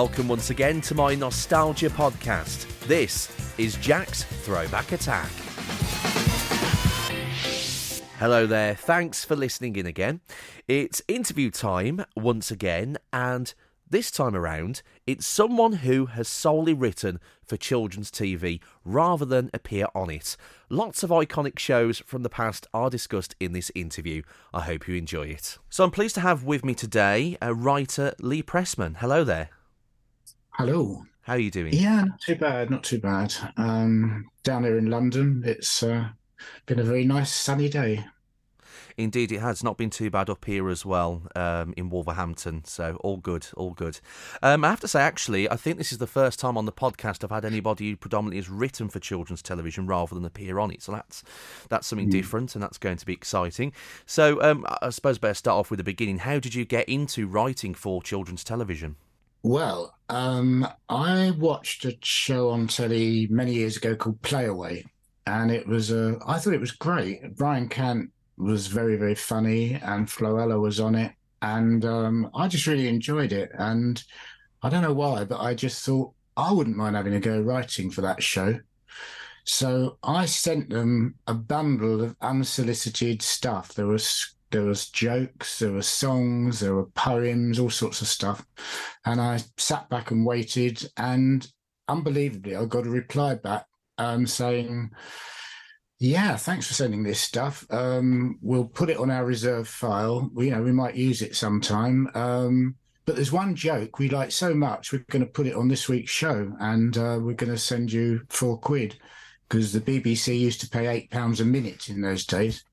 [0.00, 2.66] welcome once again to my Nostalgia podcast.
[2.86, 5.28] This is Jack's Throwback Attack.
[8.18, 10.22] Hello there, thanks for listening in again.
[10.66, 13.52] It's interview time once again, and
[13.90, 19.84] this time around, it's someone who has solely written for children's TV rather than appear
[19.94, 20.34] on it.
[20.70, 24.22] Lots of iconic shows from the past are discussed in this interview.
[24.54, 25.58] I hope you enjoy it.
[25.68, 28.96] So I'm pleased to have with me today a writer Lee Pressman.
[28.96, 29.50] Hello there.
[30.52, 31.04] Hello.
[31.22, 31.72] How are you doing?
[31.72, 33.34] Yeah, not too bad, not too bad.
[33.56, 36.08] Um, down here in London, it's uh,
[36.66, 38.04] been a very nice sunny day.
[38.96, 42.64] Indeed, it has not been too bad up here as well um, in Wolverhampton.
[42.64, 44.00] So all good, all good.
[44.42, 46.72] Um, I have to say, actually, I think this is the first time on the
[46.72, 50.70] podcast I've had anybody who predominantly has written for children's television rather than appear on
[50.70, 50.82] it.
[50.82, 51.22] So that's
[51.70, 52.12] that's something mm.
[52.12, 53.72] different, and that's going to be exciting.
[54.04, 56.18] So um, I suppose better start off with the beginning.
[56.18, 58.96] How did you get into writing for children's television?
[59.42, 64.84] Well, um, I watched a show on telly many years ago called Playaway,
[65.26, 67.36] and it was uh, I thought it was great.
[67.36, 72.66] Brian Cant was very very funny, and Floella was on it, and um, I just
[72.66, 73.50] really enjoyed it.
[73.54, 74.02] And
[74.62, 77.90] I don't know why, but I just thought I wouldn't mind having a go writing
[77.90, 78.60] for that show.
[79.44, 83.72] So I sent them a bundle of unsolicited stuff.
[83.72, 88.44] There was there was jokes, there were songs, there were poems, all sorts of stuff.
[89.04, 91.46] And I sat back and waited, and
[91.88, 93.66] unbelievably, I got a reply back
[93.98, 94.90] um, saying,
[95.98, 97.66] yeah, thanks for sending this stuff.
[97.70, 100.30] Um, we'll put it on our reserve file.
[100.32, 102.10] We, you know, we might use it sometime.
[102.14, 105.68] Um, but there's one joke we like so much, we're going to put it on
[105.68, 108.96] this week's show, and uh, we're going to send you four quid
[109.48, 112.64] because the BBC used to pay eight pounds a minute in those days.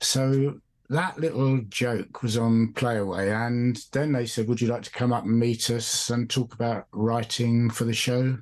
[0.00, 4.90] So that little joke was on Playaway, and then they said, "Would you like to
[4.90, 8.38] come up and meet us and talk about writing for the show?"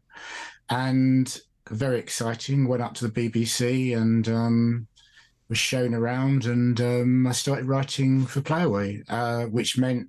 [0.69, 1.41] And
[1.71, 2.67] very exciting.
[2.69, 4.87] Went up to the BBC and um,
[5.49, 10.09] was shown around, and um, I started writing for Playaway, uh, which meant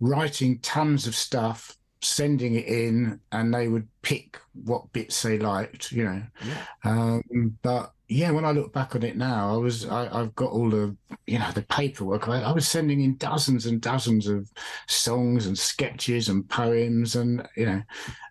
[0.00, 5.92] writing tons of stuff, sending it in, and they would pick what bits they liked,
[5.92, 6.22] you know.
[6.44, 6.64] Yeah.
[6.84, 10.52] Um, but yeah, when I look back on it now, I was I, have got
[10.52, 10.96] all the
[11.26, 12.28] you know the paperwork.
[12.28, 14.48] I, I, was sending in dozens and dozens of
[14.86, 17.82] songs and sketches and poems, and you know,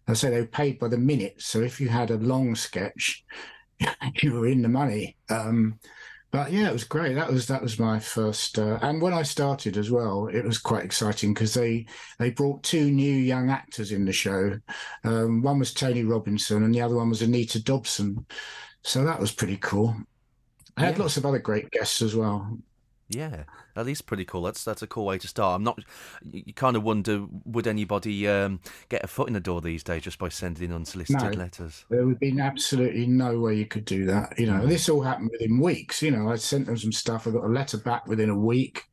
[0.08, 1.42] I say they were paid by the minute.
[1.42, 3.26] So if you had a long sketch,
[4.22, 5.18] you were in the money.
[5.30, 5.78] Um,
[6.32, 7.16] but yeah, it was great.
[7.16, 8.60] That was that was my first.
[8.60, 11.86] Uh, and when I started as well, it was quite exciting because they
[12.20, 14.58] they brought two new young actors in the show.
[15.04, 18.26] Um, one was Tony Robinson, and the other one was Anita Dobson.
[18.86, 19.96] So that was pretty cool.
[20.78, 22.56] I had lots of other great guests as well.
[23.10, 24.44] Yeah, that is pretty cool.
[24.44, 25.56] That's that's a cool way to start.
[25.56, 25.80] I'm not.
[26.32, 28.60] You kind of wonder would anybody um,
[28.90, 31.86] get a foot in the door these days just by sending in unsolicited no, letters?
[31.90, 34.38] There would be absolutely no way you could do that.
[34.38, 36.04] You know, this all happened within weeks.
[36.04, 37.26] You know, I sent them some stuff.
[37.26, 38.84] I got a letter back within a week.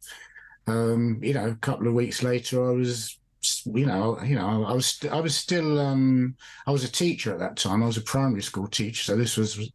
[0.66, 3.18] Um, you know, a couple of weeks later, I was
[3.64, 6.36] you know, you know, I was I was still um,
[6.66, 7.82] I was a teacher at that time.
[7.82, 9.72] I was a primary school teacher, so this was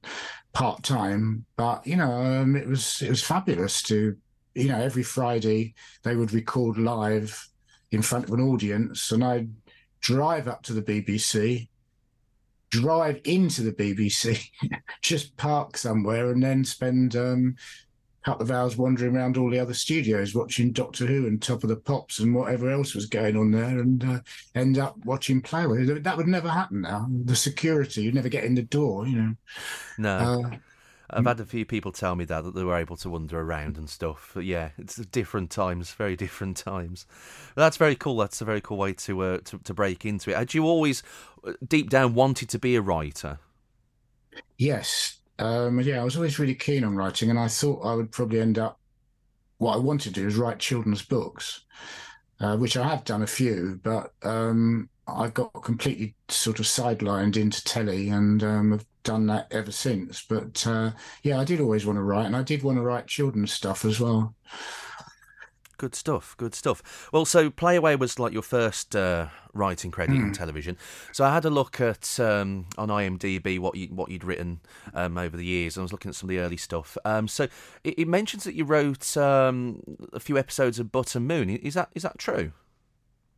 [0.54, 1.46] part time.
[1.58, 4.16] But you know, um, it was it was fabulous to
[4.56, 5.74] you know every Friday
[6.04, 7.48] they would record live
[7.92, 9.50] in front of an audience, and I'd
[10.00, 11.68] drive up to the BBC,
[12.70, 14.50] drive into the BBC,
[15.02, 17.56] just park somewhere, and then spend um,
[18.28, 21.70] couple of hours wandering around all the other studios watching Doctor Who and Top of
[21.70, 24.20] the Pops and whatever else was going on there and uh,
[24.54, 26.04] end up watching Playaway.
[26.04, 27.08] That would never happen now.
[27.24, 29.36] The security, you'd never get in the door, you know.
[29.98, 30.44] No.
[30.44, 30.58] Uh,
[31.10, 33.78] I've had a few people tell me that that they were able to wander around
[33.78, 34.32] and stuff.
[34.34, 37.06] But yeah, it's different times, very different times.
[37.56, 38.18] But that's very cool.
[38.18, 40.36] That's a very cool way to, uh, to to break into it.
[40.36, 41.02] Had you always,
[41.46, 43.40] uh, deep down, wanted to be a writer?
[44.58, 48.12] Yes, um, yeah, I was always really keen on writing, and I thought I would
[48.12, 48.80] probably end up.
[49.60, 51.66] What I wanted to do is write children's books,
[52.40, 57.38] uh, which I have done a few, but um, I got completely sort of sidelined
[57.38, 60.24] into telly, and um, have done that ever since.
[60.28, 60.92] But uh,
[61.24, 63.86] yeah, I did always want to write, and I did want to write children's stuff
[63.86, 64.36] as well.
[65.78, 66.36] Good stuff.
[66.38, 67.10] Good stuff.
[67.14, 70.24] Well, so Playaway was like your first uh, writing credit mm.
[70.24, 70.76] on television.
[71.12, 74.60] So I had a look at um, on IMDb what you what you'd written
[74.96, 75.78] um, over the years.
[75.78, 76.98] I was looking at some of the early stuff.
[77.06, 77.44] Um, so
[77.84, 79.84] it, it, mentions that you wrote um,
[80.14, 81.50] a few episodes of Button Moon.
[81.50, 82.54] Is that is that true?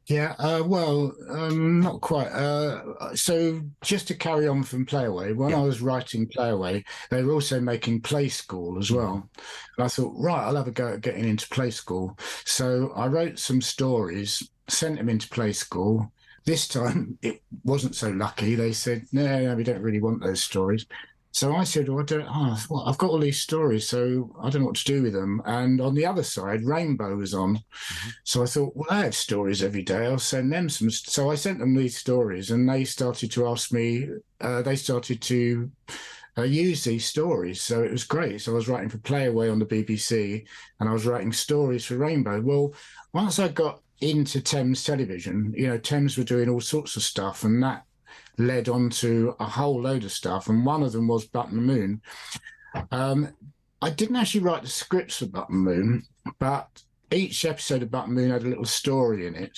[0.09, 2.29] Yeah, uh, well, um, not quite.
[2.29, 5.59] Uh, so, just to carry on from Playaway, when yeah.
[5.59, 9.29] I was writing Playaway, they were also making Play School as well.
[9.77, 12.17] And I thought, right, I'll have a go at getting into Play School.
[12.43, 16.11] So, I wrote some stories, sent them into Play School.
[16.43, 18.55] This time it wasn't so lucky.
[18.55, 20.87] They said, no, no, we don't really want those stories.
[21.31, 24.49] So I said, well, I don't, oh, well, I've got all these stories, so I
[24.49, 25.41] don't know what to do with them.
[25.45, 27.57] And on the other side, Rainbow was on.
[27.57, 28.09] Mm-hmm.
[28.23, 30.07] So I thought, well, I have stories every day.
[30.07, 30.89] I'll send them some.
[30.89, 34.07] So I sent them these stories, and they started to ask me,
[34.41, 35.71] uh, they started to
[36.37, 37.61] uh, use these stories.
[37.61, 38.41] So it was great.
[38.41, 40.45] So I was writing for Playaway on the BBC,
[40.79, 42.41] and I was writing stories for Rainbow.
[42.41, 42.73] Well,
[43.13, 47.43] once I got into Thames Television, you know, Thames were doing all sorts of stuff,
[47.43, 47.85] and that
[48.39, 52.01] led on to a whole load of stuff, and one of them was Button Moon.
[52.91, 53.29] Um,
[53.81, 56.03] I didn't actually write the scripts for Button Moon,
[56.39, 56.81] but
[57.11, 59.57] each episode of Button Moon had a little story in it.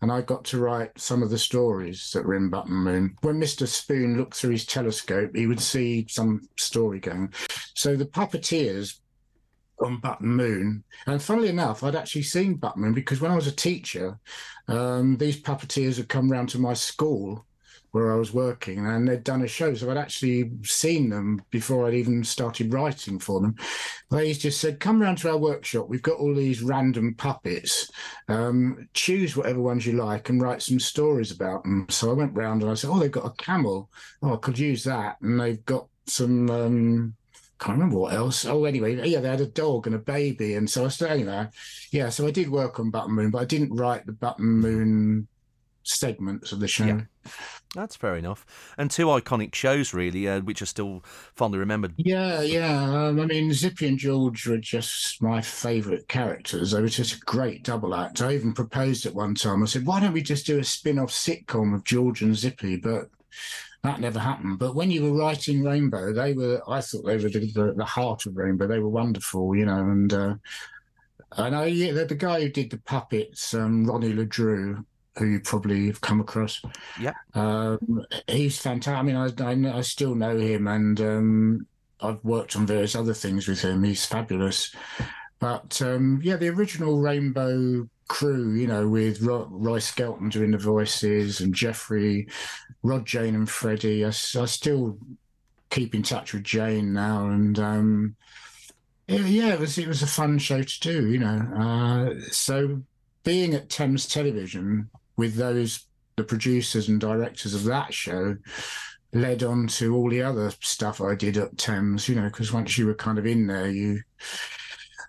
[0.00, 3.16] And I got to write some of the stories that were in Button Moon.
[3.20, 3.68] When Mr.
[3.68, 7.32] Spoon looked through his telescope, he would see some story going.
[7.74, 8.98] So the puppeteers
[9.80, 10.82] on Button Moon.
[11.06, 14.18] And funnily enough, I'd actually seen Button Moon because when I was a teacher,
[14.66, 17.46] um, these puppeteers had come round to my school
[17.92, 19.74] where I was working, and they'd done a show.
[19.74, 23.54] So I'd actually seen them before I'd even started writing for them.
[24.10, 25.88] They just said, "Come round to our workshop.
[25.88, 27.90] We've got all these random puppets.
[28.28, 32.34] Um, choose whatever ones you like and write some stories about them." So I went
[32.34, 33.90] round and I said, "Oh, they've got a camel.
[34.22, 36.50] Oh, I could use that." And they've got some.
[36.50, 37.14] Um,
[37.58, 38.44] can't remember what else.
[38.44, 41.14] Oh, anyway, yeah, they had a dog and a baby, and so I started.
[41.14, 41.46] Anyway,
[41.92, 45.28] yeah, so I did work on Button Moon, but I didn't write the Button Moon
[45.84, 46.86] segments of the show.
[46.86, 47.00] Yeah.
[47.74, 48.44] That's fair enough.
[48.76, 51.02] And two iconic shows, really, uh, which are still
[51.34, 51.94] fondly remembered.
[51.96, 52.82] Yeah, yeah.
[52.82, 56.72] Um, I mean, Zippy and George were just my favourite characters.
[56.72, 58.20] They were just a great double act.
[58.20, 59.62] I even proposed at one time.
[59.62, 62.76] I said, why don't we just do a spin off sitcom of George and Zippy?
[62.76, 63.08] But
[63.82, 64.58] that never happened.
[64.58, 68.26] But when you were writing Rainbow, they were, I thought they were the, the, heart
[68.26, 68.66] of Rainbow.
[68.66, 70.12] They were wonderful, you know, and.
[70.12, 70.34] Uh,
[71.34, 74.84] I know, yeah, the, the guy who did the puppets, um, Ronnie Le Drew,
[75.18, 76.60] who you probably have come across.
[77.00, 78.98] Yeah, um, he's fantastic.
[78.98, 81.66] I mean, I, I, I still know him, and um,
[82.00, 83.82] I've worked on various other things with him.
[83.82, 84.74] He's fabulous.
[85.38, 90.58] But um, yeah, the original Rainbow crew, you know, with Ro- Roy Skelton doing the
[90.58, 92.28] voices and Geoffrey,
[92.82, 94.04] Rod, Jane, and Freddie.
[94.04, 94.98] I, I still
[95.70, 98.16] keep in touch with Jane now, and um,
[99.08, 101.38] yeah, yeah, it was it was a fun show to do, you know.
[101.56, 102.82] Uh, so
[103.24, 105.86] being at Thames Television with those
[106.16, 108.36] the producers and directors of that show
[109.14, 112.78] led on to all the other stuff I did at Thames, you know, because once
[112.78, 114.00] you were kind of in there, you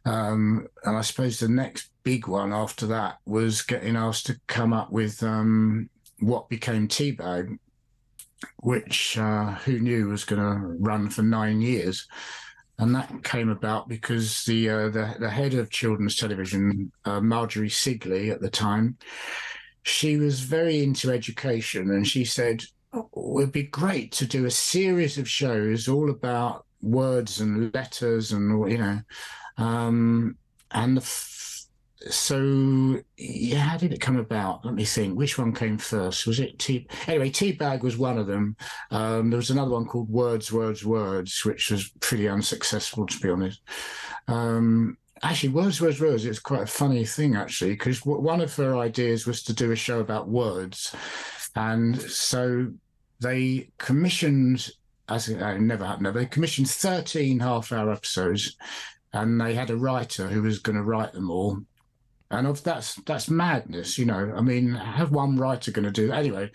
[0.05, 4.73] um, and I suppose the next big one after that was getting asked to come
[4.73, 5.89] up with um,
[6.19, 7.57] what became T-Bag,
[8.61, 12.05] which uh, who knew was going to run for nine years.
[12.79, 17.69] And that came about because the uh, the, the head of children's television, uh, Marjorie
[17.69, 18.97] Sigley, at the time,
[19.83, 22.63] she was very into education, and she said
[22.93, 27.73] oh, it would be great to do a series of shows all about words and
[27.73, 28.99] letters, and you know,
[29.57, 30.37] um,
[30.71, 31.33] and the
[32.09, 34.65] so yeah, how did it come about?
[34.65, 35.17] Let me think.
[35.17, 36.27] Which one came first?
[36.27, 36.87] Was it tea?
[37.07, 38.55] Anyway, T-Bag was one of them.
[38.91, 43.29] Um, there was another one called Words, Words, Words, which was pretty unsuccessful, to be
[43.29, 43.61] honest.
[44.27, 46.25] Um, actually, Words, Words, Words.
[46.25, 49.75] It's quite a funny thing, actually, because one of her ideas was to do a
[49.75, 50.95] show about words,
[51.55, 52.71] and so
[53.19, 54.69] they commissioned.
[55.09, 58.55] As it never happened, they commissioned 13 half hour episodes
[59.11, 61.59] and they had a writer who was going to write them all
[62.33, 64.33] and of that's that's madness, you know.
[64.35, 66.17] I mean, have one writer going to do that?
[66.17, 66.51] anyway?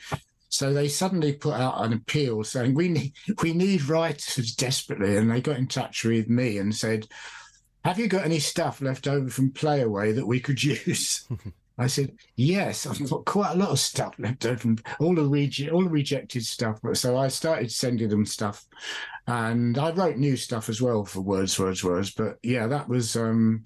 [0.50, 3.12] So they suddenly put out an appeal saying we need
[3.43, 7.07] we need writers desperately, and they got in touch with me and said,
[7.88, 11.26] "Have you got any stuff left over from Playaway that we could use?"
[11.78, 15.23] I said, "Yes, I've got quite a lot of stuff left over from all the
[15.23, 18.66] rege- all the rejected stuff." So I started sending them stuff,
[19.26, 22.11] and I wrote new stuff as well for Words, Words, Words.
[22.12, 23.16] But yeah, that was.
[23.16, 23.64] um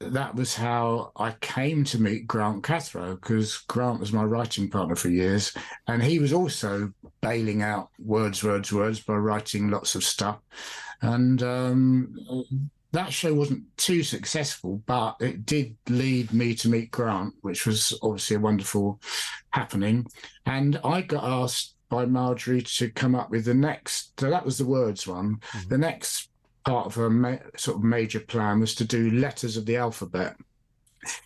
[0.00, 4.94] that was how I came to meet Grant Cathro because Grant was my writing partner
[4.94, 5.52] for years,
[5.88, 10.38] and he was also bailing out words, words, words by writing lots of stuff.
[11.02, 12.14] And um,
[12.92, 17.98] that show wasn't too successful, but it did lead me to meet Grant, which was
[18.02, 19.00] obviously a wonderful
[19.50, 20.06] happening.
[20.46, 24.18] And I got asked by Marjorie to come up with the next.
[24.18, 25.36] So that was the words one.
[25.36, 25.68] Mm-hmm.
[25.68, 26.30] The next
[26.64, 30.36] part of her ma- sort of major plan was to do letters of the alphabet.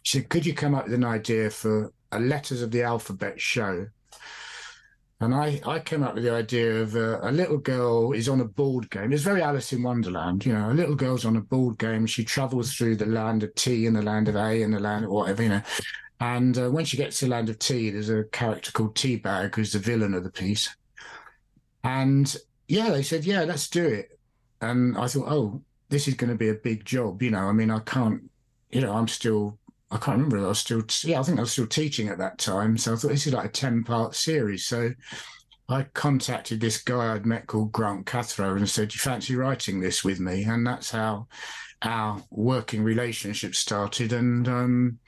[0.02, 3.40] She said, "Could you come up with an idea for a letters of the alphabet
[3.40, 3.88] show?"
[5.22, 8.40] And I, I came up with the idea of a, a, little girl is on
[8.40, 9.12] a board game.
[9.12, 10.70] It's very Alice in Wonderland, you know.
[10.70, 12.06] A little girl's on a board game.
[12.06, 15.04] She travels through the land of T and the land of A and the land
[15.04, 15.62] of whatever, you know.
[16.18, 19.54] And uh, when she gets to the Land of T, there's a character called T-Bag
[19.54, 20.74] who's the villain of the piece.
[21.84, 22.36] And
[22.66, 24.18] yeah, they said, yeah, let's do it.
[24.60, 27.22] And I thought, oh, this is going to be a big job.
[27.22, 28.28] You know, I mean, I can't,
[28.70, 29.58] you know, I'm still,
[29.92, 30.38] I can't remember.
[30.38, 32.78] I was still, yeah, I think I was still teaching at that time.
[32.78, 34.64] So I thought this is like a 10 part series.
[34.64, 34.90] So
[35.68, 39.80] I contacted this guy I'd met called Grant Cathro and said, Do you fancy writing
[39.80, 40.44] this with me?
[40.44, 41.28] And that's how
[41.82, 44.14] our working relationship started.
[44.14, 44.98] And um,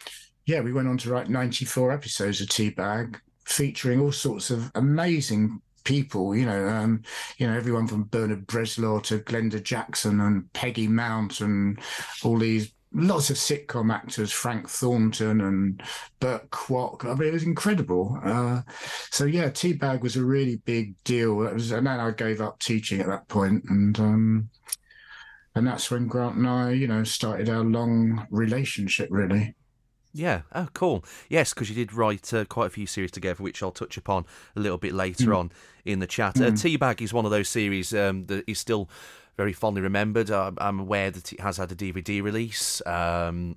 [0.45, 5.63] yeah, we went on to write 94 episodes of T-Bag featuring all sorts of amazing
[5.85, 7.03] people, you know, um,
[7.39, 11.79] you know, everyone from Bernard Bresslaw to Glenda Jackson and Peggy Mount and
[12.23, 15.83] all these lots of sitcom actors, Frank Thornton and
[16.21, 17.05] Burt Kwok.
[17.05, 18.19] I mean, it was incredible.
[18.25, 18.63] Uh,
[19.11, 21.35] so yeah, T-Bag was a really big deal.
[21.35, 24.49] Was, and then I gave up teaching at that point, and um,
[25.55, 29.09] and that's when Grant and I, you know, started our long relationship.
[29.11, 29.55] Really.
[30.17, 30.43] Yeah.
[30.53, 31.05] Oh, cool.
[31.29, 34.27] Yes, because you did write uh, quite a few series together, which I'll touch upon
[34.55, 35.37] a little bit later mm.
[35.37, 35.53] on
[35.85, 36.37] in the chat.
[36.37, 36.53] Mm.
[36.53, 38.89] Uh, T-Bag is one of those series um, that is still
[39.37, 40.31] very fondly remembered.
[40.31, 42.81] I'm aware that it has had a DVD release.
[42.87, 43.57] Um,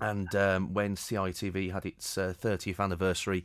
[0.00, 3.44] and um, when CITV had its uh, 30th anniversary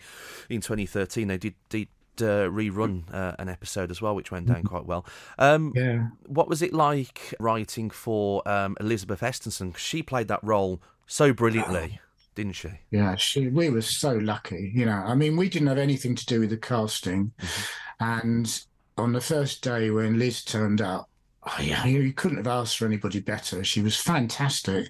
[0.50, 1.88] in 2013, they did, did
[2.20, 4.68] uh, rerun uh, an episode as well, which went down mm-hmm.
[4.68, 5.06] quite well.
[5.40, 6.08] Um, yeah.
[6.28, 9.76] What was it like writing for um, Elizabeth Estensen?
[9.78, 12.00] She played that role so brilliantly.
[12.02, 12.70] Oh didn't she?
[12.92, 13.50] Yeah, she.
[13.50, 14.72] We were so lucky.
[14.74, 18.04] You know, I mean, we didn't have anything to do with the casting, mm-hmm.
[18.04, 18.64] and
[18.98, 21.10] on the first day when Liz turned up,
[21.44, 23.64] oh, yeah, you couldn't have asked for anybody better.
[23.64, 24.90] She was fantastic.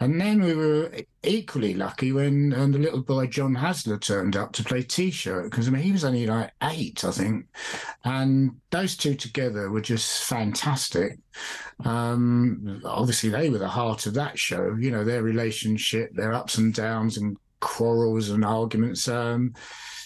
[0.00, 0.90] And then we were
[1.22, 5.68] equally lucky when um, the little boy John Hasler turned up to play T-shirt because
[5.68, 7.46] I mean he was only like eight, I think,
[8.04, 11.18] and those two together were just fantastic.
[11.84, 14.74] Um, obviously, they were the heart of that show.
[14.76, 19.06] You know, their relationship, their ups and downs, and quarrels and arguments.
[19.06, 19.54] Um,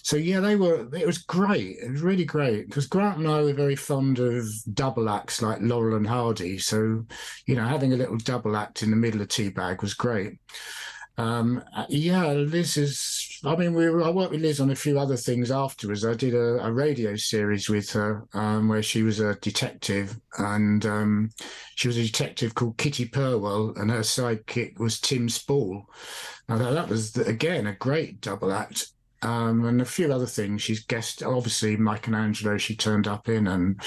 [0.06, 0.86] so yeah, they were.
[0.94, 1.78] It was great.
[1.82, 5.58] It was really great because Grant and I were very fond of double acts like
[5.60, 6.58] Laurel and Hardy.
[6.58, 7.04] So
[7.46, 10.34] you know, having a little double act in the middle of T-Bag was great.
[11.18, 13.40] Um, yeah, Liz is.
[13.44, 16.06] I mean, we I worked with Liz on a few other things afterwards.
[16.06, 20.86] I did a, a radio series with her um, where she was a detective, and
[20.86, 21.30] um,
[21.74, 25.90] she was a detective called Kitty Purwell, and her sidekick was Tim Spall.
[26.48, 28.92] Now that was again a great double act
[29.22, 30.62] um, and a few other things.
[30.62, 32.56] She's guest, obviously, Mike and Angelo.
[32.58, 33.80] She turned up in, and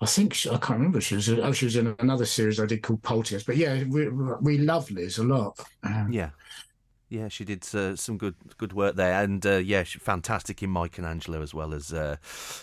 [0.00, 1.00] I think she, I can't remember.
[1.00, 3.46] She was oh, she was in another series I did called Poltergeist.
[3.46, 5.58] But yeah, we we love Liz a lot.
[5.82, 6.30] Um, yeah.
[7.08, 10.96] Yeah, she did uh, some good good work there, and uh, yeah, fantastic in Mike
[10.96, 12.16] and Michelangelo as well as uh,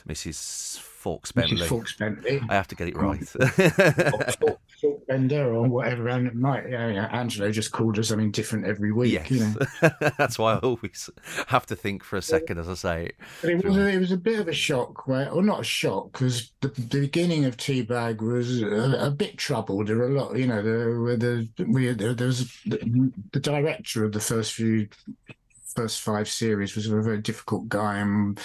[0.08, 0.80] Mrs.
[1.00, 1.66] Fawkes Bentley.
[1.66, 2.42] Fawkes Bentley.
[2.50, 3.26] I have to get it right.
[5.08, 6.10] Bender or whatever.
[6.10, 9.14] And it might, yeah, yeah, Angelo just called us something different every week.
[9.14, 9.32] Yes.
[9.32, 9.90] You know?
[10.18, 11.10] That's why I always
[11.48, 13.16] have to think for a second as I say it.
[13.42, 15.64] But it was, a, it was a bit of a shock, where, or not a
[15.64, 19.88] shock, because the, the, beginning of T-Bag was a, a, bit troubled.
[19.88, 24.04] There were a lot, you know, there, the, we, there, there was the, the director
[24.04, 24.90] of the first few
[25.76, 28.38] first five series was a very difficult guy and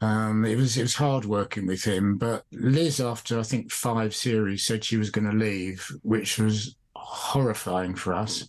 [0.00, 4.14] um, it was it was hard working with him, but Liz, after I think five
[4.14, 8.48] series, said she was going to leave, which was horrifying for us.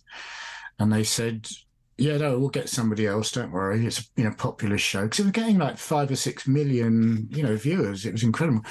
[0.78, 1.48] And they said,
[1.96, 3.32] "Yeah, no, we'll get somebody else.
[3.32, 3.86] Don't worry.
[3.86, 7.28] It's a you know popular show because it was getting like five or six million
[7.30, 8.04] you know viewers.
[8.04, 8.62] It was incredible."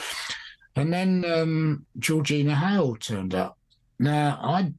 [0.75, 3.57] And then um, Georgina Hale turned up.
[3.97, 4.75] Now I'd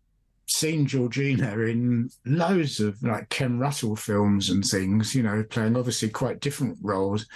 [0.46, 6.08] seen Georgina in loads of like Ken Russell films and things, you know, playing obviously
[6.08, 7.26] quite different roles.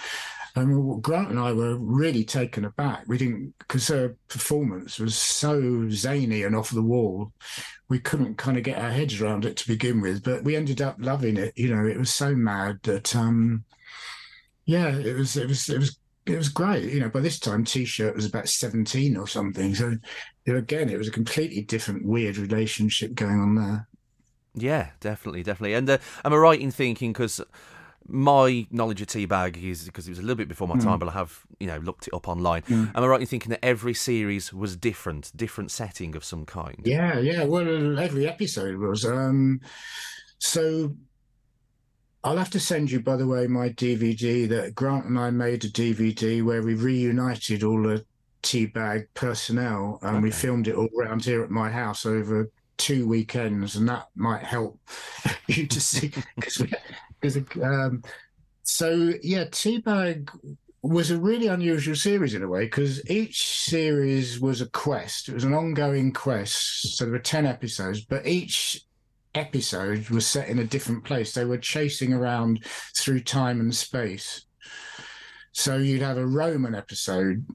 [0.55, 3.05] And Grant and I were really taken aback.
[3.07, 7.31] We didn't, because her performance was so zany and off the wall,
[7.89, 10.23] we couldn't kind of get our heads around it to begin with.
[10.23, 11.53] But we ended up loving it.
[11.55, 13.63] You know, it was so mad that, um,
[14.65, 16.93] yeah, it was, it was, it was, it was great.
[16.93, 19.73] You know, by this time, T-shirt was about seventeen or something.
[19.73, 19.97] So,
[20.45, 23.87] again, it was a completely different, weird relationship going on there.
[24.55, 25.73] Yeah, definitely, definitely.
[25.73, 27.41] And uh, am I right in thinking because
[28.07, 30.83] my knowledge of T-Bag is because it was a little bit before my mm.
[30.83, 32.61] time, but I have you know looked it up online.
[32.63, 32.95] Mm.
[32.95, 36.81] Am I right in thinking that every series was different, different setting of some kind?
[36.83, 37.43] Yeah, yeah.
[37.43, 39.05] Well, every episode was.
[39.05, 39.61] Um,
[40.39, 40.95] so
[42.23, 45.65] I'll have to send you, by the way, my DVD that Grant and I made
[45.65, 48.05] a DVD where we reunited all the
[48.41, 50.23] T-Bag personnel and okay.
[50.23, 54.43] we filmed it all around here at my house over two weekends, and that might
[54.43, 54.79] help
[55.47, 57.12] you to see because because
[57.61, 58.03] um,
[58.63, 60.31] so yeah, T-Bag
[60.81, 65.29] was a really unusual series in a way because each series was a quest.
[65.29, 66.97] It was an ongoing quest.
[66.97, 68.81] So there were ten episodes, but each
[69.35, 71.33] episode was set in a different place.
[71.33, 72.65] They were chasing around
[72.97, 74.45] through time and space.
[75.53, 77.45] So you'd have a Roman episode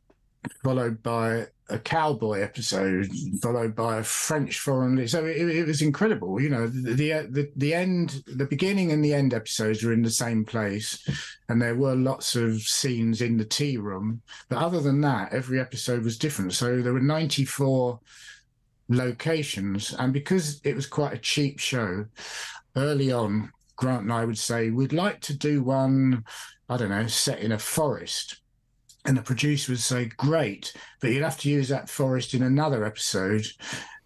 [0.65, 3.09] followed by a cowboy episode,
[3.43, 5.07] followed by a French foreign.
[5.07, 6.41] So it, it was incredible.
[6.41, 10.11] You know, the, the the end, the beginning and the end episodes were in the
[10.11, 11.07] same place,
[11.49, 14.23] and there were lots of scenes in the tea room.
[14.49, 16.55] But other than that, every episode was different.
[16.55, 18.01] So there were ninety four
[18.89, 22.07] locations, and because it was quite a cheap show,
[22.77, 26.25] early on, Grant and I would say we'd like to do one.
[26.71, 28.43] I don't know, set in a forest
[29.09, 32.85] and the producer would say, "Great, but you'd have to use that forest in another
[32.85, 33.47] episode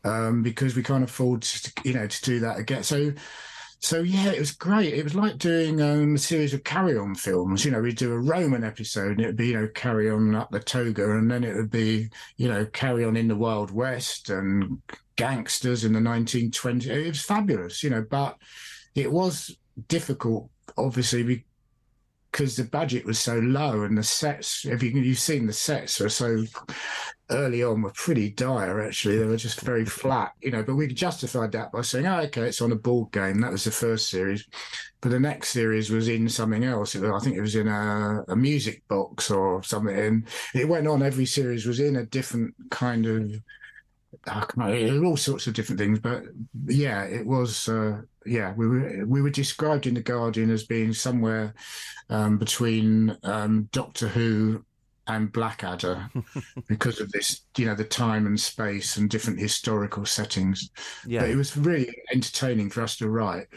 [0.05, 3.13] um, because we can't afford to, you know, to do that again." So,
[3.81, 4.95] so yeah, it was great.
[4.95, 7.65] It was like doing um, a series of carry-on films.
[7.65, 10.37] You know, we'd do a Roman episode, and it would be you know carry on
[10.37, 13.73] up the toga, and then it would be you know carry on in the Wild
[13.73, 14.81] West and
[15.17, 16.87] gangsters in the 1920s.
[16.87, 18.37] It was fabulous, you know, but
[18.95, 19.57] it was
[19.89, 21.45] difficult, obviously,
[22.33, 26.01] because the budget was so low and the sets, if you, you've seen the sets
[26.01, 26.45] are so
[27.31, 29.19] early on were pretty dire actually.
[29.19, 32.43] They were just very flat you know but we justified that by saying oh okay
[32.43, 33.41] it's on a board game.
[33.41, 34.47] That was the first series.
[35.01, 36.95] But the next series was in something else.
[36.95, 39.99] I think it was in a, a music box or something.
[39.99, 41.03] And it went on.
[41.03, 43.33] Every series was in a different kind of
[45.05, 46.23] all sorts of different things but
[46.67, 50.93] yeah it was uh, yeah we were we were described in the guardian as being
[50.93, 51.55] somewhere
[52.11, 54.65] um, between um, doctor who
[55.09, 56.09] and blackadder
[56.69, 60.71] because of this you know the time and space and different historical settings.
[61.07, 61.21] Yeah.
[61.21, 63.49] But it was really entertaining for us to write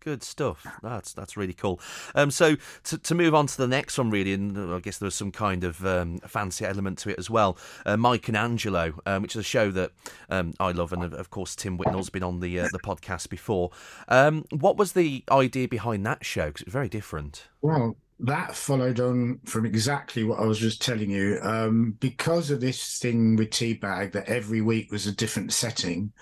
[0.00, 0.66] Good stuff.
[0.82, 1.78] That's that's really cool.
[2.14, 5.06] Um, so to, to move on to the next one, really, and I guess there
[5.06, 7.58] was some kind of um, fancy element to it as well.
[7.84, 9.92] Uh, Mike and Angelo, um, which is a show that
[10.30, 13.70] um, I love, and of course Tim Whitnall's been on the uh, the podcast before.
[14.08, 16.46] Um, what was the idea behind that show?
[16.46, 17.48] Because it's very different.
[17.60, 21.38] Well, that followed on from exactly what I was just telling you.
[21.42, 26.12] Um, because of this thing with T-Bag, that every week was a different setting.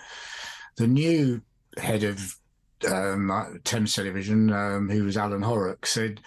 [0.77, 1.41] The new
[1.77, 2.38] head of
[2.87, 6.21] um, Thames Television, um, who was Alan Horrox, said,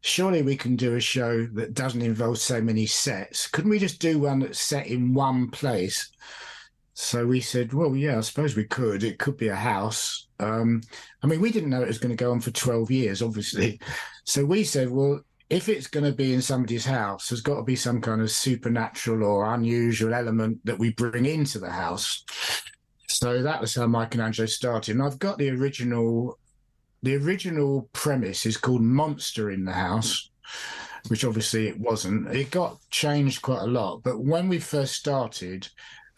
[0.00, 3.46] surely we can do a show that doesn't involve so many sets.
[3.46, 6.10] Couldn't we just do one that's set in one place?
[6.94, 9.02] So we said, well, yeah, I suppose we could.
[9.04, 10.28] It could be a house.
[10.38, 10.82] Um,
[11.22, 13.80] I mean, we didn't know it was going to go on for 12 years, obviously.
[14.24, 17.62] So we said, well, if it's going to be in somebody's house, there's got to
[17.62, 22.24] be some kind of supernatural or unusual element that we bring into the house.
[23.10, 24.94] So that was how Mike and Angelo started.
[24.94, 26.38] And I've got the original,
[27.02, 30.30] the original premise is called Monster in the House,
[31.08, 32.28] which obviously it wasn't.
[32.28, 34.02] It got changed quite a lot.
[34.04, 35.68] But when we first started,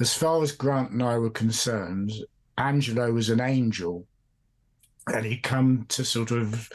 [0.00, 2.12] as far as Grant and I were concerned,
[2.58, 4.06] Angelo was an angel.
[5.06, 6.70] And he'd come to sort of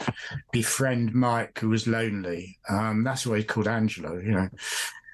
[0.52, 2.58] befriend Mike, who was lonely.
[2.68, 4.48] Um, that's why he called Angelo, you know.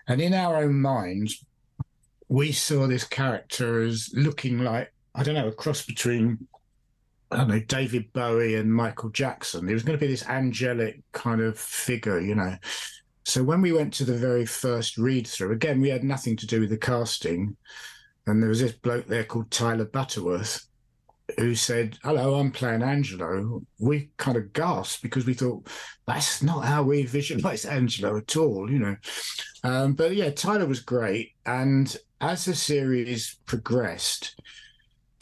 [0.09, 1.45] And in our own minds,
[2.29, 6.47] we saw this character as looking like I don't know, a cross between
[7.31, 9.67] I don't know, David Bowie and Michael Jackson.
[9.67, 12.57] He was going to be this angelic kind of figure, you know.
[13.25, 16.47] So when we went to the very first read through, again, we had nothing to
[16.47, 17.57] do with the casting.
[18.27, 20.67] And there was this bloke there called Tyler Butterworth
[21.39, 23.63] who said, Hello, I'm playing Angelo.
[23.79, 25.67] We kind of gasped because we thought,
[26.07, 28.97] that's not how we visualize Angelo at all, you know.
[29.65, 31.33] Um, but yeah, Tyler was great.
[31.47, 34.39] And as the series progressed,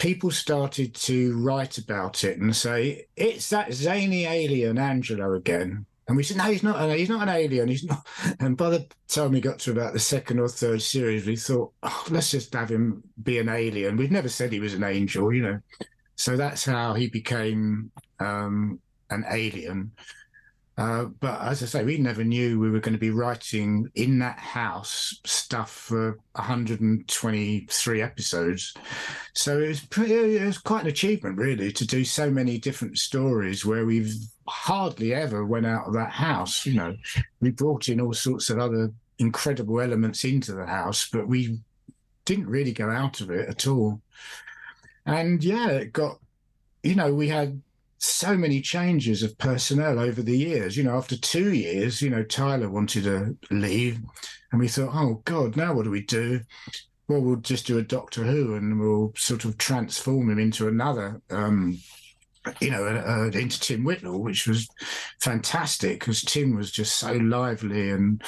[0.03, 5.87] people started to write about it and say it's that zany alien Angelo again.
[6.09, 6.91] And we said, no, he's not.
[6.91, 7.69] He's not an alien.
[7.69, 8.05] He's not.
[8.41, 11.73] And by the time we got to about the second or third series, we thought,
[11.85, 13.97] oh, let's just have him be an alien.
[13.97, 15.61] We'd never said he was an angel, you know.
[16.17, 19.93] So that's how he became um, an alien.
[20.79, 24.19] Uh, but as I say, we never knew we were going to be writing in
[24.21, 28.75] that house stuff for 123 episodes.
[29.35, 32.99] So it was pretty, it was quite an achievement, really, to do so many different
[32.99, 34.15] stories where we've
[34.49, 36.65] hardly ever went out of that house.
[36.65, 36.97] You know,
[37.41, 41.61] we brought in all sorts of other incredible elements into the house, but we
[42.25, 44.01] didn't really go out of it at all.
[45.05, 46.19] And yeah, it got,
[46.83, 47.61] you know, we had
[48.03, 50.77] so many changes of personnel over the years.
[50.77, 54.01] You know, after two years, you know, Tyler wanted to leave,
[54.51, 56.41] and we thought, oh God, now what do we do?
[57.09, 61.21] Well, we'll just do a Doctor Who, and we'll sort of transform him into another.
[61.31, 61.79] Um,
[62.61, 64.69] you know, uh, into Tim Whitnall, which was
[65.21, 68.21] fantastic because Tim was just so lively and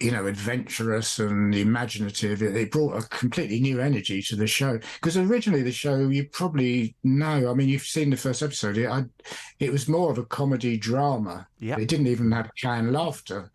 [0.00, 2.42] you know, adventurous and imaginative.
[2.42, 4.78] It, it, brought a completely new energy to the show.
[4.94, 8.76] Because originally the show, you probably know, I mean, you've seen the first episode.
[8.76, 9.04] It, I,
[9.58, 11.48] it was more of a comedy drama.
[11.58, 11.78] Yeah.
[11.78, 13.50] It didn't even have canned laughter.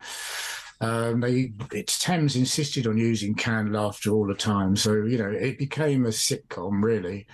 [0.80, 4.74] Um, they, it's Thames insisted on using canned laughter all the time.
[4.74, 7.28] So, you know, it became a sitcom, really.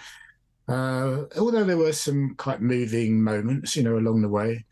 [0.69, 4.67] Uh, although there were some quite moving moments, you know, along the way.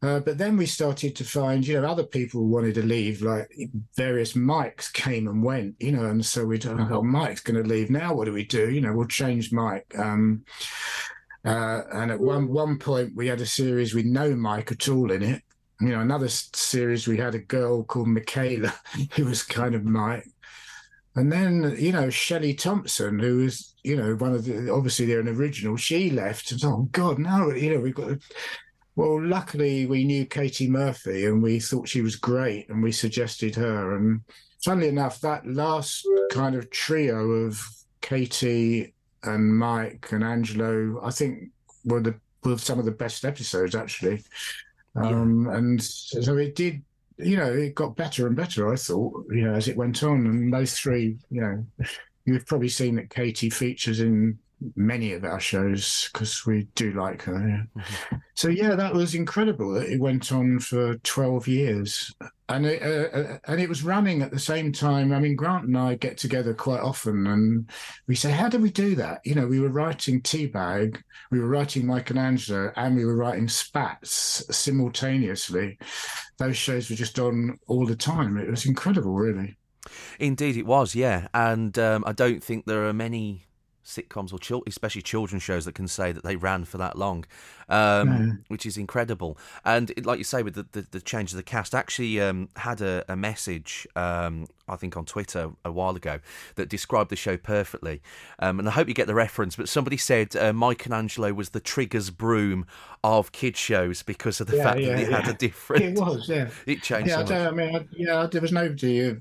[0.00, 3.50] Uh, but then we started to find, you know, other people wanted to leave, like
[3.96, 7.68] various Mikes came and went, you know, and so we thought, oh, Mike's going to
[7.68, 8.14] leave now.
[8.14, 8.70] What do we do?
[8.70, 9.92] You know, we'll change Mike.
[9.98, 10.44] Um,
[11.44, 15.10] uh, and at one one point, we had a series with no Mike at all
[15.10, 15.42] in it.
[15.80, 18.74] You know, another series we had a girl called Michaela,
[19.14, 20.26] who was kind of Mike.
[21.16, 25.18] And then, you know, Shelley Thompson, who was, you know, one of the obviously they're
[25.18, 26.52] an original, she left.
[26.52, 28.18] And, oh God, now you know we've got
[28.98, 33.54] well, luckily we knew Katie Murphy and we thought she was great and we suggested
[33.54, 33.94] her.
[33.94, 34.22] And
[34.64, 37.64] funnily enough, that last kind of trio of
[38.00, 41.50] Katie and Mike and Angelo, I think
[41.84, 44.24] were the were some of the best episodes actually.
[44.96, 45.58] Um, yeah.
[45.58, 46.82] And so it did,
[47.18, 48.72] you know, it got better and better.
[48.72, 51.64] I thought, you know, as it went on, and those three, you know,
[52.28, 54.38] you've probably seen that Katie features in
[54.74, 57.48] many of our shows because we do like her.
[57.48, 57.82] Yeah.
[57.82, 58.16] Mm-hmm.
[58.34, 59.76] So yeah, that was incredible.
[59.76, 62.12] It went on for twelve years,
[62.48, 65.12] and it, uh, uh, and it was running at the same time.
[65.12, 67.70] I mean, Grant and I get together quite often, and
[68.06, 71.48] we say, "How do we do that?" You know, we were writing T-Bag, we were
[71.48, 75.78] writing Angelo, and we were writing Spatz simultaneously.
[76.38, 78.38] Those shows were just on all the time.
[78.38, 79.57] It was incredible, really.
[80.18, 80.94] Indeed, it was.
[80.94, 83.48] Yeah, and um, I don't think there are many
[83.88, 87.24] sitcoms or chil- especially children's shows that can say that they ran for that long,
[87.70, 88.38] um, mm.
[88.48, 89.38] which is incredible.
[89.64, 92.50] And it, like you say, with the, the, the, change of the cast, actually um,
[92.56, 96.20] had a, a message, um, I think, on Twitter a while ago
[96.56, 98.02] that described the show perfectly.
[98.38, 101.32] Um, and I hope you get the reference, but somebody said uh, Mike and Angelo
[101.32, 102.66] was the Trigger's broom
[103.02, 105.20] of kids shows because of the yeah, fact yeah, that it yeah.
[105.20, 105.84] had a different.
[105.84, 106.50] It was, yeah.
[106.66, 107.08] It changed.
[107.08, 109.16] Yeah, so I, I mean, I, yeah, there was nobody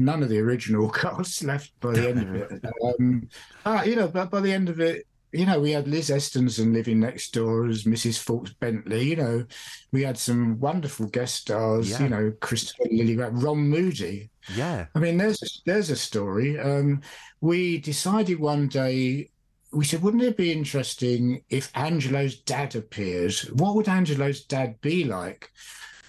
[0.00, 2.64] none of the original cast left by the end of it.
[2.82, 3.28] Um,
[3.64, 6.72] uh, you know, but by the end of it, you know, we had Liz Estensen
[6.72, 8.18] living next door as Mrs.
[8.18, 9.10] Fawkes Bentley.
[9.10, 9.44] You know,
[9.92, 11.90] we had some wonderful guest stars.
[11.90, 12.02] Yeah.
[12.02, 14.30] You know, Christopher Lily, Ron Moody.
[14.54, 16.58] Yeah, I mean, there's there's a story.
[16.58, 17.02] Um,
[17.40, 19.30] we decided one day.
[19.72, 23.42] We said, wouldn't it be interesting if Angelo's dad appears?
[23.52, 25.48] What would Angelo's dad be like?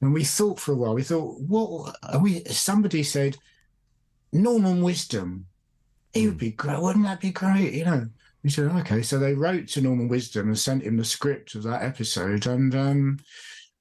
[0.02, 0.96] And we thought for a while.
[0.96, 1.96] We thought, what?
[2.20, 3.38] We somebody said,
[4.32, 5.46] Norman Wisdom.
[6.14, 6.40] He would hmm.
[6.40, 6.82] be great.
[6.82, 7.74] Wouldn't that be great?
[7.74, 8.08] You know.
[8.44, 9.04] We said, okay.
[9.04, 12.48] So they wrote to Norman Wisdom and sent him the script of that episode.
[12.48, 13.20] And um,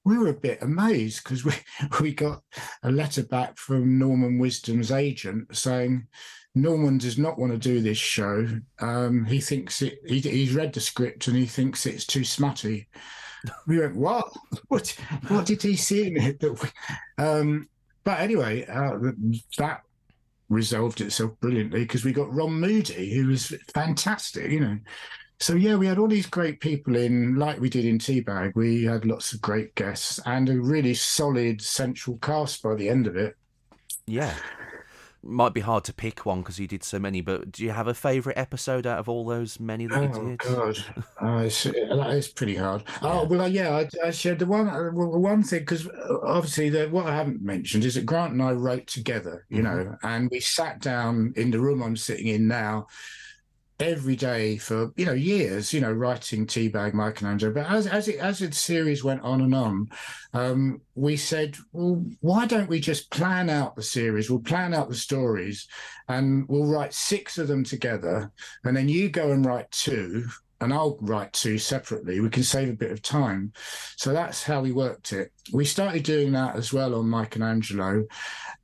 [0.04, 1.52] we were a bit amazed because we,
[2.00, 2.42] we got
[2.82, 6.06] a letter back from Norman Wisdom's agent saying,
[6.54, 8.46] Norman does not want to do this show.
[8.80, 12.88] Um, he thinks it, he, he's read the script and he thinks it's too smutty.
[13.66, 14.30] We went, what?
[14.68, 14.94] What,
[15.28, 16.40] what did he see in it?
[16.40, 16.68] That we,
[17.24, 17.70] um,
[18.04, 18.98] but anyway, uh,
[19.56, 19.80] that
[20.50, 24.78] resolved itself brilliantly because we got Ron Moody, who was fantastic, you know.
[25.38, 28.52] So yeah, we had all these great people in, like we did in T-Bag.
[28.54, 33.06] We had lots of great guests and a really solid central cast by the end
[33.06, 33.36] of it.
[34.06, 34.34] Yeah
[35.22, 37.86] might be hard to pick one because you did so many, but do you have
[37.86, 40.38] a favourite episode out of all those many that oh, you did?
[40.38, 40.78] God,
[41.20, 42.84] oh, it's, it's pretty hard.
[43.02, 46.88] Oh well, yeah, I, I shared the one uh, one thing because uh, obviously the,
[46.88, 49.90] what I haven't mentioned is that Grant and I wrote together, you mm-hmm.
[49.90, 52.86] know, and we sat down in the room I'm sitting in now
[53.80, 58.16] every day for you know years you know writing T-Bag michelangelo but as as it
[58.16, 59.88] as the series went on and on
[60.34, 64.30] um, we said well why don't we just plan out the series?
[64.30, 65.66] We'll plan out the stories
[66.08, 68.30] and we'll write six of them together
[68.64, 70.26] and then you go and write two
[70.60, 72.20] and I'll write two separately.
[72.20, 73.52] We can save a bit of time.
[73.96, 75.32] So that's how we worked it.
[75.52, 78.04] We started doing that as well on Mike and Angelo.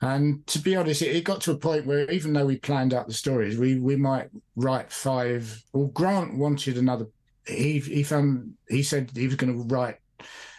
[0.02, 2.92] And to be honest, it, it got to a point where even though we planned
[2.92, 5.62] out the stories, we we might write five.
[5.72, 7.06] Well, Grant wanted another.
[7.46, 9.96] He he found he said he was going to write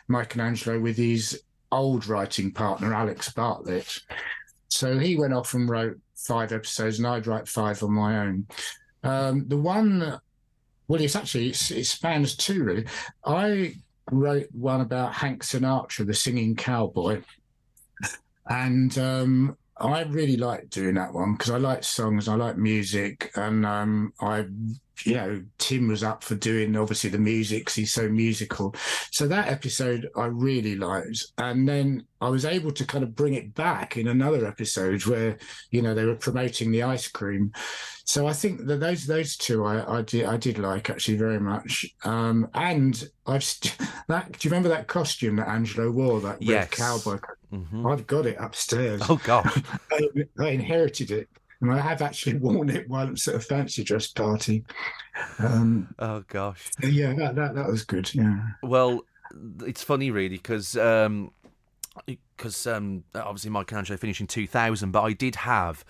[0.08, 4.00] Mike and Angelo with his old writing partner Alex Bartlett.
[4.70, 8.48] So he went off and wrote five episodes, and I'd write five on my own.
[9.04, 10.20] Um, the one
[10.88, 12.86] well, it's actually it's, it spans two really.
[13.26, 13.76] I
[14.12, 17.22] wrote one about Hank Sinatra, the singing cowboy,
[18.48, 23.32] and um, I really like doing that one because I like songs, I like music,
[23.36, 24.46] and um, I,
[25.04, 28.74] you know, Tim was up for doing obviously the music 'cause he's so musical.
[29.12, 33.36] So that episode I really liked, and then I was able to kind of bring
[33.36, 35.38] it back in another episode where
[35.72, 37.52] you know they were promoting the ice cream.
[38.06, 41.40] So I think that those those two I, I did I did like actually very
[41.40, 41.86] much.
[42.04, 44.32] Um, and I've st- that.
[44.32, 46.22] Do you remember that costume that Angelo wore?
[46.22, 46.70] That red Yes.
[46.70, 47.18] cowboy.
[47.54, 47.92] Mhm.
[47.92, 49.02] I've got it upstairs.
[49.08, 49.62] Oh gosh.
[49.92, 51.30] I, I inherited it,
[51.62, 54.64] and I have actually worn it once at a fancy dress party.
[55.40, 56.70] Um, Oh gosh.
[56.84, 58.14] yeah, that, that that was good.
[58.14, 59.02] Yeah, Well,
[59.66, 61.32] it's funny really because um,
[62.06, 65.84] because um, obviously Mike and Angelo finished in 2000, but I did have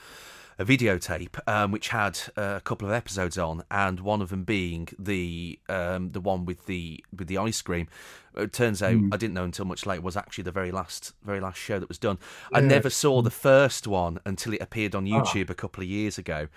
[0.59, 4.43] a videotape um, which had uh, a couple of episodes on, and one of them
[4.43, 7.87] being the um, the one with the with the ice cream.
[8.35, 11.39] It turns out I didn't know until much later was actually the very last very
[11.39, 12.19] last show that was done.
[12.53, 16.17] I never saw the first one until it appeared on YouTube a couple of years
[16.17, 16.47] ago.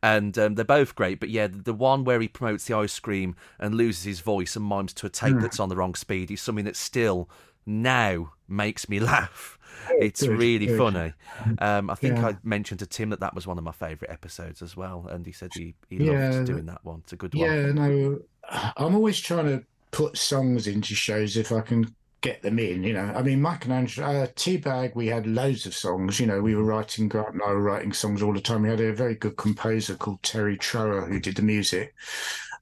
[0.00, 3.34] And um, they're both great, but yeah, the one where he promotes the ice cream
[3.58, 6.40] and loses his voice and mimes to a tape that's on the wrong speed is
[6.40, 7.28] something that still
[7.66, 9.57] now makes me laugh.
[9.98, 10.78] It's good, really good.
[10.78, 11.12] funny.
[11.58, 12.28] Um, I think Yeah.
[12.28, 15.26] I mentioned to Tim that that was one of my favourite episodes as well, and
[15.26, 17.00] he said he, he Yeah, loved doing that one.
[17.00, 17.52] It's a good one.
[17.52, 17.72] yeah.
[17.72, 18.18] No,
[18.50, 22.82] I'm always trying to put songs into shows if I can get them in.
[22.82, 26.18] You know, I mean, Mike and Angelo, uh, T-Bag, we had loads of songs.
[26.20, 27.08] You know, we were writing.
[27.08, 28.62] Grant and I were writing songs all the time.
[28.62, 31.94] We had a very good composer called Terry Trower who did the music.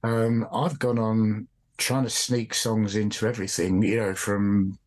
[0.03, 3.81] Um, I've gone on trying to sneak songs into everything.
[3.83, 4.77] You know, from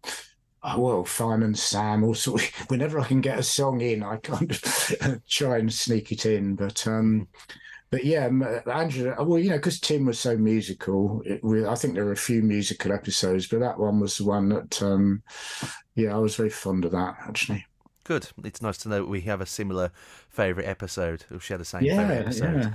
[0.62, 2.36] oh, well, Fireman Sam, also
[2.68, 6.56] whenever I can get a song in, I kind of try and sneak it in.
[6.56, 7.28] But um,
[7.90, 9.22] but yeah, m- Angelo.
[9.24, 12.16] Well, you know, because Tim was so musical, it, we, I think there were a
[12.16, 15.22] few musical episodes, but that one was the one that, um,
[15.96, 17.66] yeah, I was very fond of that actually.
[18.10, 18.26] Good.
[18.42, 19.92] It's nice to know we have a similar
[20.28, 21.26] favourite episode.
[21.30, 22.64] We'll share the same Yeah, favourite episode.
[22.64, 22.72] yeah,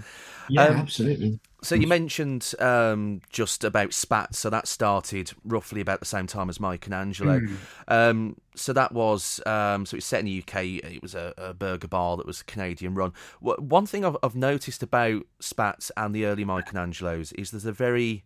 [0.47, 1.39] yeah, Um, absolutely.
[1.61, 4.35] So you mentioned um, just about Spatz.
[4.35, 7.39] So that started roughly about the same time as Mike and Angelo.
[7.39, 7.55] Hmm.
[7.89, 10.63] Um, so that was um, so it's set in the UK.
[10.85, 13.11] It was a, a burger bar that was Canadian run.
[13.41, 17.65] One thing I've, I've noticed about Spatz and the early Mike and Angelos is there's
[17.65, 18.23] a very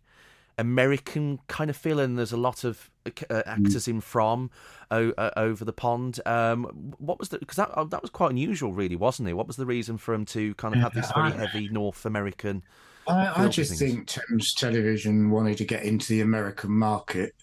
[0.60, 2.16] American kind of feeling.
[2.16, 4.50] There's a lot of uh, actors in from
[4.90, 6.20] o- uh, over the pond.
[6.26, 9.34] Um, what was the because that uh, that was quite unusual, really, wasn't it?
[9.34, 12.62] What was the reason for him to kind of have this very heavy North American?
[13.10, 17.34] I, I just think Thames Television wanted to get into the American market,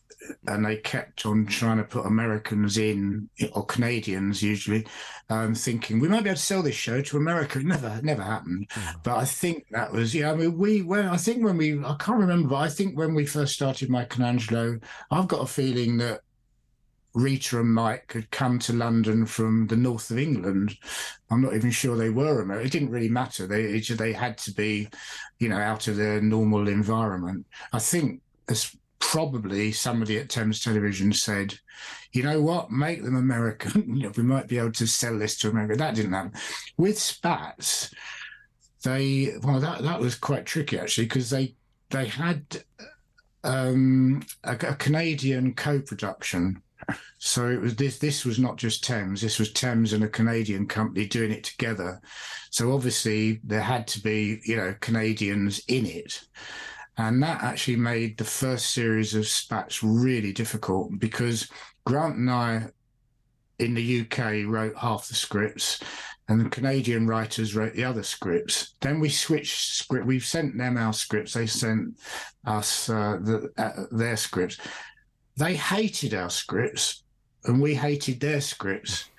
[0.47, 4.85] and they kept on trying to put Americans in, or Canadians usually,
[5.29, 7.59] um, thinking we might be able to sell this show to America.
[7.59, 8.69] It never, never happened.
[9.03, 10.31] But I think that was, yeah.
[10.31, 13.13] I mean, we when I think when we, I can't remember, but I think when
[13.13, 14.79] we first started Mike and Angelo,
[15.11, 16.21] I've got a feeling that
[17.17, 20.77] Rita and Mike had come to London from the north of England.
[21.31, 22.67] I'm not even sure they were American.
[22.67, 23.47] It didn't really matter.
[23.47, 24.87] They they had to be,
[25.39, 27.47] you know, out of their normal environment.
[27.73, 31.57] I think as probably somebody at Thames Television said,
[32.11, 33.83] you know what, make them American.
[33.95, 35.75] you know, we might be able to sell this to America.
[35.75, 36.33] That didn't happen.
[36.77, 37.91] With Spatz,
[38.83, 41.55] they well that that was quite tricky actually because they
[41.89, 42.63] they had
[43.43, 46.61] um, a, a Canadian co-production.
[47.19, 47.99] So it was this.
[47.99, 49.21] This was not just Thames.
[49.21, 51.99] This was Thames and a Canadian company doing it together.
[52.51, 56.21] So obviously there had to be, you know, Canadians in it,
[56.97, 61.49] and that actually made the first series of Spatz really difficult because
[61.85, 62.67] Grant and I,
[63.59, 65.79] in the UK, wrote half the scripts,
[66.29, 68.75] and the Canadian writers wrote the other scripts.
[68.81, 70.05] Then we switched script.
[70.05, 71.33] We've sent them our scripts.
[71.33, 71.97] They sent
[72.45, 74.57] us uh, the, uh, their scripts.
[75.37, 77.03] They hated our scripts,
[77.45, 79.09] and we hated their scripts.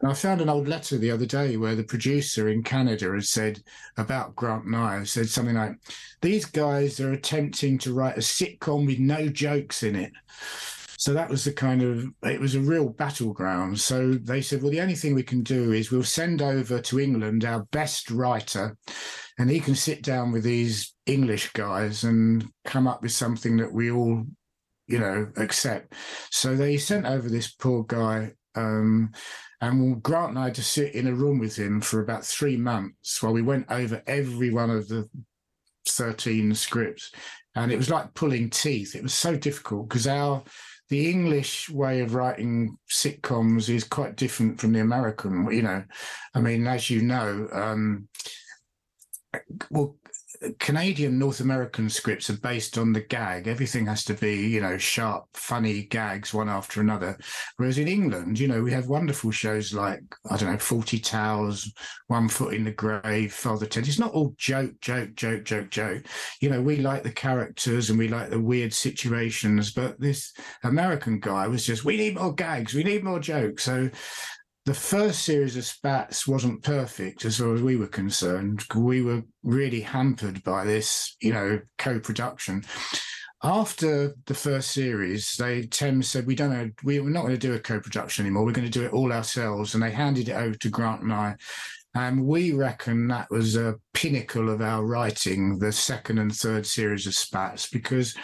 [0.00, 3.24] And I found an old letter the other day where the producer in Canada had
[3.24, 3.62] said
[3.98, 5.76] about Grant I, said something like,
[6.22, 10.12] These guys are attempting to write a sitcom with no jokes in it.
[10.96, 13.78] So that was the kind of, it was a real battleground.
[13.80, 17.00] So they said, Well, the only thing we can do is we'll send over to
[17.00, 18.76] England our best writer,
[19.38, 23.72] and he can sit down with these English guys and come up with something that
[23.72, 24.24] we all,
[24.90, 25.94] you know, accept.
[26.30, 28.32] So they sent over this poor guy.
[28.54, 29.12] Um,
[29.60, 32.56] and Grant and I had to sit in a room with him for about three
[32.56, 35.08] months while we went over every one of the
[35.86, 37.12] 13 scripts.
[37.54, 38.94] And it was like pulling teeth.
[38.94, 40.42] It was so difficult because our
[40.88, 45.50] the English way of writing sitcoms is quite different from the American.
[45.50, 45.84] You know,
[46.34, 48.08] I mean, as you know, um,
[49.70, 49.96] well,
[50.58, 53.46] Canadian North American scripts are based on the gag.
[53.46, 57.18] Everything has to be, you know, sharp, funny gags one after another.
[57.56, 61.70] Whereas in England, you know, we have wonderful shows like, I don't know, Fawlty Towers,
[62.06, 63.86] One Foot in the Grave, Father Ted.
[63.86, 66.06] It's not all joke, joke, joke, joke, joke.
[66.40, 70.32] You know, we like the characters and we like the weird situations, but this
[70.64, 73.64] American guy was just, we need more gags, we need more jokes.
[73.64, 73.90] So
[74.66, 78.64] the first series of Spatz wasn't perfect as far as we were concerned.
[78.74, 82.64] We were really hampered by this, you know, co-production.
[83.42, 87.38] After the first series, they Thames said we don't know, we, we're not going to
[87.38, 88.44] do a co-production anymore.
[88.44, 91.12] We're going to do it all ourselves, and they handed it over to Grant and
[91.12, 91.36] I.
[91.94, 97.06] And we reckon that was a pinnacle of our writing, the second and third series
[97.06, 98.14] of Spatz, because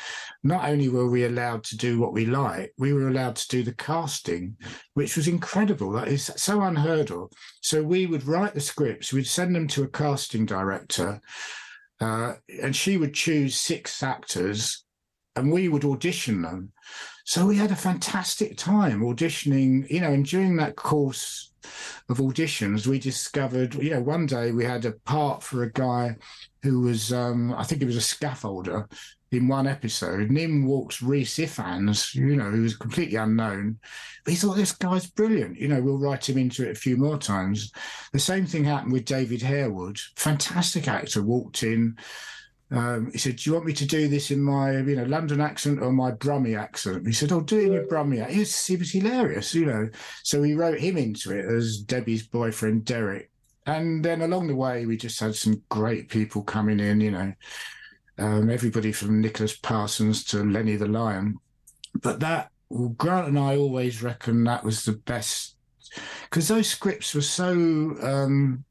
[0.46, 3.62] not only were we allowed to do what we like, we were allowed to do
[3.62, 4.56] the casting,
[4.94, 5.90] which was incredible.
[5.92, 7.30] That is so unheard of.
[7.60, 11.20] So we would write the scripts, we'd send them to a casting director,
[12.00, 14.84] uh, and she would choose six actors,
[15.34, 16.72] and we would audition them.
[17.24, 21.52] So we had a fantastic time auditioning, you know, and during that course
[22.08, 26.16] of auditions, we discovered, you know, one day we had a part for a guy
[26.62, 28.88] who was, um, I think he was a scaffolder
[29.32, 30.30] in one episode.
[30.30, 33.78] Nim walks Rhys Ifans, you know, who was completely unknown.
[34.24, 35.58] But he thought this guy's brilliant.
[35.58, 37.72] You know, we'll write him into it a few more times.
[38.12, 41.96] The same thing happened with David Harewood, fantastic actor, walked in
[42.70, 45.40] um, he said, "Do you want me to do this in my, you know, London
[45.40, 48.34] accent or my Brummie accent?" He said, "Oh, do it in your Brummie." Accent.
[48.34, 49.88] He was, he was hilarious, you know.
[50.24, 53.30] So we wrote him into it as Debbie's boyfriend, Derek.
[53.66, 57.32] And then along the way, we just had some great people coming in, you know,
[58.18, 61.38] um, everybody from Nicholas Parsons to Lenny the Lion.
[61.94, 65.56] But that, well, Grant and I always reckon that was the best
[66.24, 67.52] because those scripts were so.
[68.02, 68.64] Um,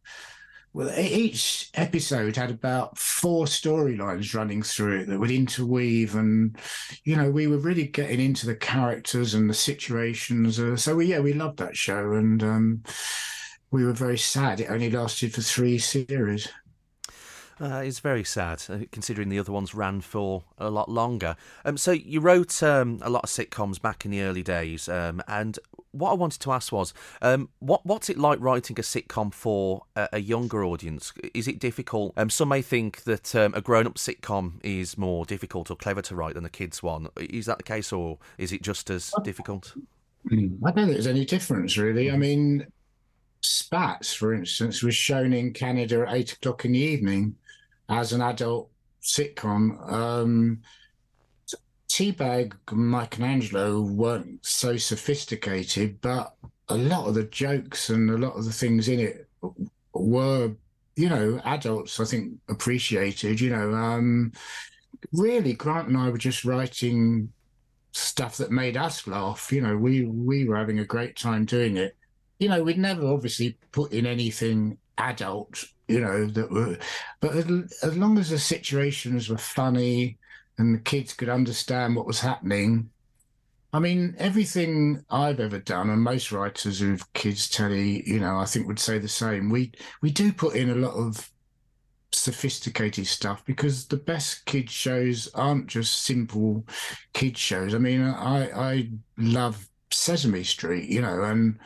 [0.74, 6.58] well, each episode had about four storylines running through it that would interweave, and
[7.06, 10.60] you know, we were really getting into the characters and the situations.
[10.60, 12.84] Uh, so, we, yeah, we loved that show, and um,
[13.72, 16.50] we were very sad it only lasted for three series.
[17.60, 21.38] Uh, it's very sad, uh, considering the other ones ran for a lot longer.
[21.64, 25.22] Um, so you wrote um, a lot of sitcoms back in the early days, um,
[25.28, 25.58] and
[25.92, 29.84] what I wanted to ask was, um, what what's it like writing a sitcom for
[29.96, 31.14] a, a younger audience?
[31.34, 32.14] Is it difficult?
[32.18, 36.16] Um, some may think that um, a grown-up sitcom is more difficult or clever to
[36.16, 37.08] write than a kids one.
[37.16, 39.74] Is that the case, or is it just as difficult?
[40.30, 42.12] I don't think there's any difference, really.
[42.12, 42.68] I mean,
[43.42, 47.36] Spatz, for instance, was shown in Canada at eight o'clock in the evening
[47.90, 48.70] as an adult
[49.02, 49.92] sitcom.
[49.92, 50.62] Um,
[51.88, 56.36] T-Bag and Angelo weren't so sophisticated, but
[56.70, 59.30] a lot of the jokes and a lot of the things in it
[59.94, 60.52] were,
[60.96, 63.40] you know, adults, I think, appreciated.
[63.40, 64.34] You know, um,
[65.14, 67.32] really, Grant and I were just writing
[67.92, 69.52] stuff that made us laugh.
[69.52, 71.96] You know, we we were having a great time doing it.
[72.40, 75.64] You know, we'd never obviously put in anything adult.
[75.88, 76.78] You know that were,
[77.20, 77.46] but as,
[77.84, 80.18] as long as the situations were funny
[80.58, 82.90] and the kids could understand what was happening.
[83.74, 88.46] I mean, everything I've ever done, and most writers who've kids telly, you know, I
[88.46, 89.50] think would say the same.
[89.50, 91.30] We we do put in a lot of
[92.14, 96.66] sophisticated stuff because the best kids shows aren't just simple
[97.14, 97.76] kids shows.
[97.76, 101.60] I mean, I I love Sesame Street, you know, and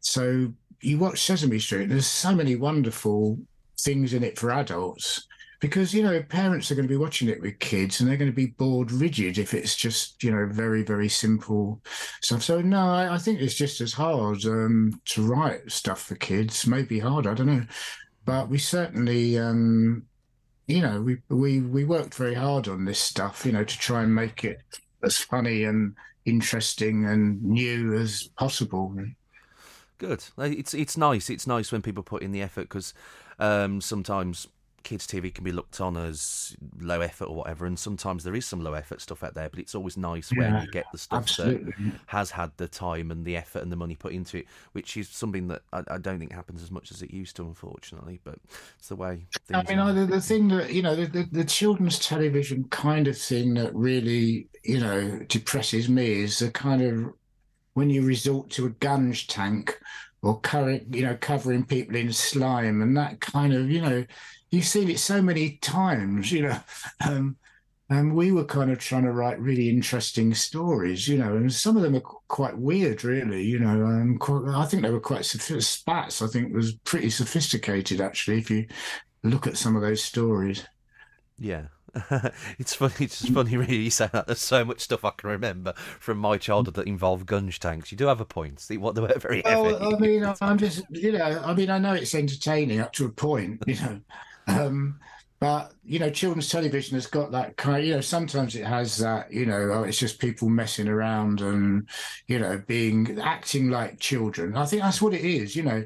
[0.00, 1.84] so you watch Sesame Street.
[1.84, 3.38] and There's so many wonderful
[3.84, 5.26] things in it for adults
[5.60, 8.30] because you know parents are going to be watching it with kids and they're going
[8.30, 11.80] to be bored rigid if it's just you know very very simple
[12.20, 12.42] stuff.
[12.42, 16.98] So no i, think it's just as hard um, to write stuff for kids maybe
[16.98, 17.64] hard i don't know.
[18.26, 20.04] But we certainly um,
[20.66, 24.02] you know we we we worked very hard on this stuff you know to try
[24.02, 24.58] and make it
[25.02, 25.94] as funny and
[26.24, 28.94] interesting and new as possible.
[29.98, 30.24] Good.
[30.38, 32.94] It's it's nice it's nice when people put in the effort because
[33.38, 34.48] um, sometimes
[34.84, 38.46] kids' TV can be looked on as low effort or whatever, and sometimes there is
[38.46, 39.48] some low effort stuff out there.
[39.48, 41.72] But it's always nice yeah, when you get the stuff absolutely.
[41.72, 44.96] that has had the time and the effort and the money put into it, which
[44.96, 48.20] is something that I, I don't think happens as much as it used to, unfortunately.
[48.22, 48.38] But
[48.78, 49.26] it's the way.
[49.52, 49.92] I mean, are.
[49.92, 53.74] the, the thing that you know, the, the, the children's television kind of thing that
[53.74, 57.12] really you know depresses me is the kind of
[57.72, 59.80] when you resort to a gunge tank
[60.24, 64.04] or current, you know, covering people in slime and that kind of, you know,
[64.50, 66.58] you've seen it so many times, you know.
[67.06, 67.36] Um,
[67.90, 71.76] and we were kind of trying to write really interesting stories, you know, and some
[71.76, 73.84] of them are quite weird, really, you know.
[73.84, 76.22] Um, quite, I think they were quite Spatz.
[76.22, 78.66] I think was pretty sophisticated, actually, if you
[79.22, 80.66] look at some of those stories.
[81.38, 81.64] Yeah.
[82.58, 82.94] it's funny.
[83.00, 83.76] It's just funny, really.
[83.76, 84.26] You say that.
[84.26, 87.92] There's so much stuff I can remember from my childhood that involved gunge tanks.
[87.92, 88.60] You do have a point.
[88.60, 89.62] See what they were very heavy.
[89.62, 93.06] Well, I mean, I'm just, you know, I mean, I know it's entertaining up to
[93.06, 94.00] a point, you know,
[94.46, 94.98] um,
[95.40, 97.86] but you know, children's television has got that kind.
[97.86, 99.30] you know, sometimes it has that.
[99.30, 101.86] You know, oh, it's just people messing around and
[102.28, 104.56] you know, being acting like children.
[104.56, 105.54] I think that's what it is.
[105.54, 105.84] You know,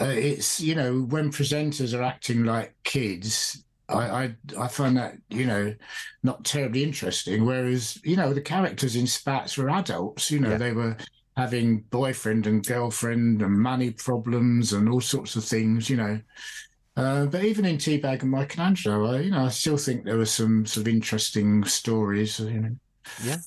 [0.00, 5.16] uh, it's you know, when presenters are acting like kids, I, I, I find that
[5.28, 5.74] you know
[6.22, 7.44] not terribly interesting.
[7.44, 10.30] Whereas you know the characters in Spatz were adults.
[10.30, 10.56] You know yeah.
[10.56, 10.96] they were
[11.36, 15.88] having boyfriend and girlfriend and money problems and all sorts of things.
[15.88, 16.20] You know,
[16.96, 20.04] uh, but even in T-Bag and Mike and Angelo, I, you know I still think
[20.04, 22.40] there were some sort of interesting stories.
[22.40, 22.76] You know.
[23.22, 23.38] Yeah.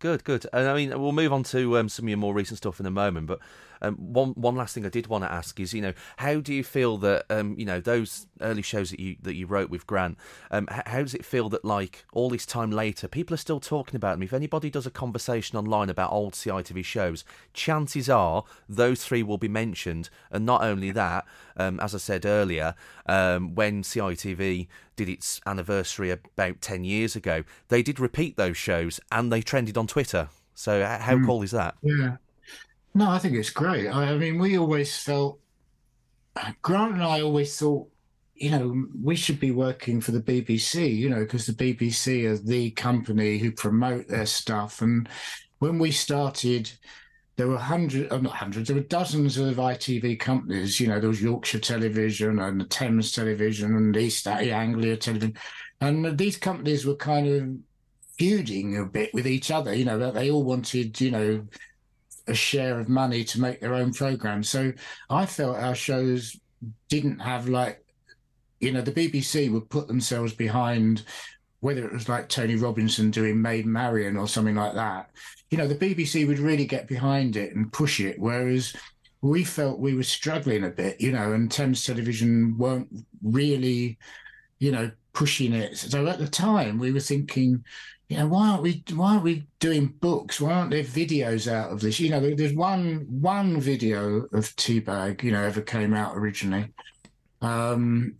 [0.00, 0.46] Good, good.
[0.54, 2.86] And I mean, we'll move on to um, some of your more recent stuff in
[2.86, 3.38] a moment, but
[3.82, 6.52] um, one one last thing I did want to ask is, you know, how do
[6.52, 9.86] you feel that um, you know those early shows that you that you wrote with
[9.86, 10.18] Grant?
[10.50, 13.96] Um, how does it feel that like all this time later, people are still talking
[13.96, 14.22] about them?
[14.22, 19.38] If anybody does a conversation online about old CITV shows, chances are those three will
[19.38, 20.10] be mentioned.
[20.30, 21.26] And not only that,
[21.56, 22.74] um, as I said earlier,
[23.06, 29.00] um, when CITV did its anniversary about ten years ago, they did repeat those shows
[29.10, 30.28] and they trended on Twitter.
[30.54, 31.24] So how mm.
[31.24, 31.76] cool is that?
[31.82, 32.16] Yeah.
[32.94, 33.88] No, I think it's great.
[33.88, 35.38] I, I mean, we always felt,
[36.62, 37.88] Grant and I always thought,
[38.34, 42.38] you know, we should be working for the BBC, you know, because the BBC are
[42.38, 44.80] the company who promote their stuff.
[44.80, 45.08] And
[45.58, 46.72] when we started,
[47.36, 50.80] there were hundreds, oh, uh, not hundreds, there were dozens of ITV companies.
[50.80, 55.36] You know, there was Yorkshire Television and the Thames Television and East Anglia Television.
[55.82, 57.48] And these companies were kind of
[58.18, 59.74] feuding a bit with each other.
[59.74, 61.46] You know, they all wanted, you know,
[62.26, 64.48] a share of money to make their own programs.
[64.48, 64.72] So
[65.08, 66.38] I felt our shows
[66.88, 67.84] didn't have like,
[68.60, 71.04] you know, the BBC would put themselves behind
[71.60, 75.10] whether it was like Tony Robinson doing Maid Marian or something like that.
[75.50, 78.74] You know, the BBC would really get behind it and push it, whereas
[79.20, 82.88] we felt we were struggling a bit, you know, and Thames Television weren't
[83.22, 83.98] really,
[84.58, 85.76] you know, pushing it.
[85.76, 87.64] So at the time, we were thinking,
[88.10, 90.40] you know, why aren't we why aren't we doing books?
[90.40, 92.00] Why aren't there videos out of this?
[92.00, 96.72] You know, there's one one video of T-Bag, you know, ever came out originally.
[97.40, 98.16] Um,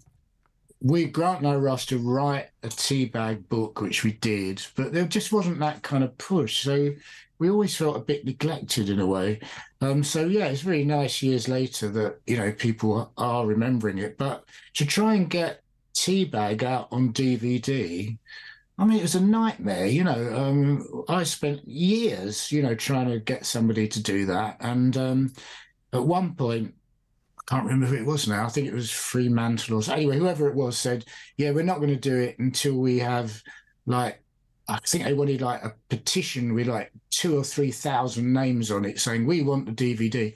[0.80, 5.32] we Grant were asked to write a T-Bag book, which we did, but there just
[5.32, 6.62] wasn't that kind of push.
[6.62, 6.92] So
[7.40, 9.40] we always felt a bit neglected in a way.
[9.80, 14.16] Um, so yeah, it's really nice years later that you know people are remembering it.
[14.18, 15.62] But to try and get
[15.94, 18.16] T-Bag out on DVD
[18.80, 19.86] I mean, it was a nightmare.
[19.86, 24.56] You know, um, I spent years, you know, trying to get somebody to do that.
[24.60, 25.32] And um,
[25.92, 26.74] at one point,
[27.38, 28.46] I can't remember who it was now.
[28.46, 29.92] I think it was Fremantle or so.
[29.92, 31.04] Anyway, whoever it was said,
[31.36, 33.42] "Yeah, we're not going to do it until we have
[33.84, 34.22] like."
[34.66, 38.86] I think they wanted like a petition with like two or three thousand names on
[38.86, 40.34] it saying we want the DVD.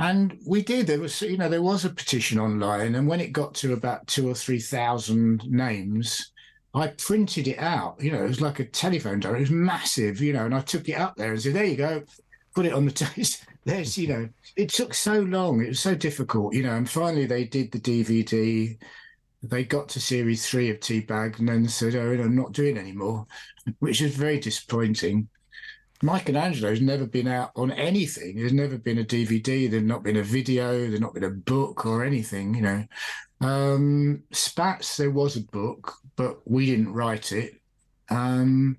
[0.00, 0.88] And we did.
[0.88, 4.08] There was, you know, there was a petition online, and when it got to about
[4.08, 6.32] two or three thousand names,
[6.74, 7.96] I printed it out.
[8.00, 9.38] You know, it was like a telephone diary.
[9.38, 11.76] It was massive, you know, and I took it up there and said, "There you
[11.76, 12.02] go."
[12.54, 13.28] Put it on the table.
[13.64, 15.62] There's, you know, it took so long.
[15.62, 16.74] It was so difficult, you know.
[16.74, 18.76] And finally, they did the DVD.
[19.42, 23.26] They got to series three of T-Bag and then said, "Oh, I'm not doing anymore,"
[23.78, 25.28] which is very disappointing.
[26.02, 28.36] Mike and Angelo's never been out on anything.
[28.36, 29.70] There's never been a DVD.
[29.70, 30.88] There's not been a video.
[30.88, 32.54] There's not been a book or anything.
[32.54, 32.84] You know,
[33.40, 37.60] um, Spatz, there was a book, but we didn't write it.
[38.10, 38.76] Um,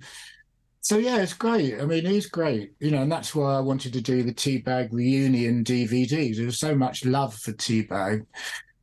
[0.81, 1.81] so yeah, it's great.
[1.81, 4.93] I mean, he's great, you know, and that's why I wanted to do the T-Bag
[4.93, 6.37] reunion DVDs.
[6.37, 8.25] There was so much love for T-Bag.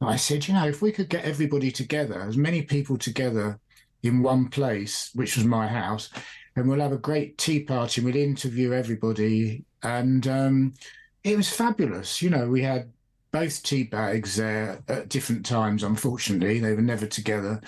[0.01, 3.61] I said, you know, if we could get everybody together, as many people together
[4.03, 6.11] in one place, which was my house,
[6.57, 8.01] and we'll have a great tea party.
[8.01, 10.75] And we'll interview everybody, and um,
[11.23, 12.21] it was fabulous.
[12.21, 12.91] You know, we had
[13.33, 15.83] both T-Bags there at different times.
[15.83, 17.61] Unfortunately, they were never together.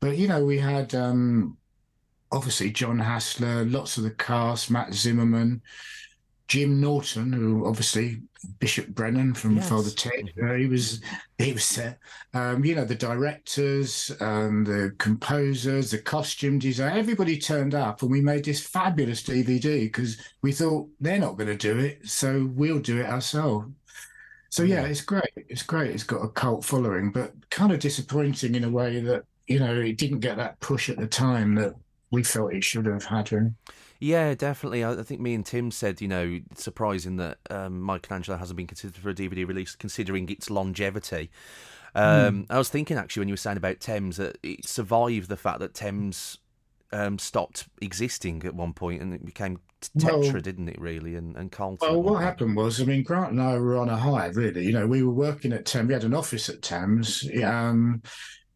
[0.00, 1.56] But you know, we had um,
[2.30, 5.62] obviously John Hasler, lots of the cast, Matt Zimmerman,
[6.48, 8.20] Jim Norton, who obviously
[8.60, 9.68] Bishop Brennan from yes.
[9.68, 10.32] Father Ted.
[10.40, 11.00] Uh, he was
[11.38, 11.98] he was there.
[12.34, 18.10] Um, you know, the directors, um, the composers, the costume design, everybody turned up, and
[18.10, 22.48] we made this fabulous DVD because we thought they're not going to do it, so
[22.54, 23.66] we'll do it ourselves.
[24.56, 25.28] So yeah, it's great.
[25.36, 25.90] It's great.
[25.90, 29.78] It's got a cult following, but kind of disappointing in a way that you know
[29.78, 31.74] it didn't get that push at the time that
[32.10, 33.30] we felt it should have had.
[33.30, 33.50] Really.
[34.00, 34.82] Yeah, definitely.
[34.82, 38.56] I think me and Tim said, you know, surprising that um, Mike and Angelo hasn't
[38.56, 41.30] been considered for a DVD release, considering its longevity.
[41.94, 42.46] Um, mm.
[42.48, 45.60] I was thinking actually when you were saying about Thames that it survived the fact
[45.60, 46.38] that Thames
[46.92, 49.58] um, stopped existing at one point and it became
[49.98, 50.80] Tetra, well, didn't it?
[50.80, 51.88] Really, and and Carlton.
[51.88, 54.28] Well, what happened was, I mean, Grant and I were on a high.
[54.28, 55.88] Really, you know, we were working at Thames.
[55.88, 57.28] We had an office at Thames.
[57.44, 58.02] Um,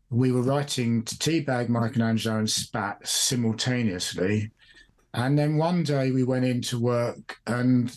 [0.09, 4.51] we were writing to T-Bag, Michelangelo, and Spatz simultaneously.
[5.15, 7.97] And then one day we went into work, and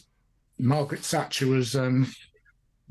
[0.60, 2.12] Margaret Thatcher was um,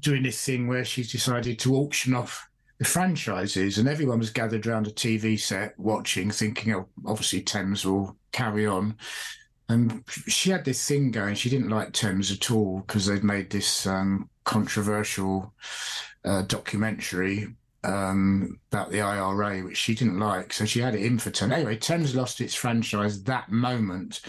[0.01, 2.49] doing this thing where she decided to auction off
[2.85, 8.17] franchises, and everyone was gathered around a TV set watching, thinking, oh, obviously Thames will
[8.33, 8.97] carry on.
[9.69, 11.35] And she had this thing going.
[11.35, 15.55] She didn't like Thames at all because they'd made this um, controversial
[16.25, 17.49] uh, documentary
[17.85, 20.53] um, about the IRA, which she didn't like.
[20.53, 21.53] So she had it in for Thames.
[21.53, 24.21] Anyway, Thames lost its franchise that moment,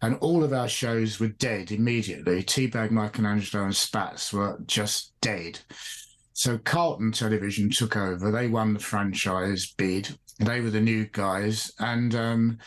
[0.00, 2.42] and all of our shows were dead immediately.
[2.42, 5.60] T-Bag, Michelangelo, and Spatz were just dead.
[6.34, 8.30] So Carlton Television took over.
[8.30, 10.16] They won the franchise bid.
[10.38, 12.58] They were the new guys, and um,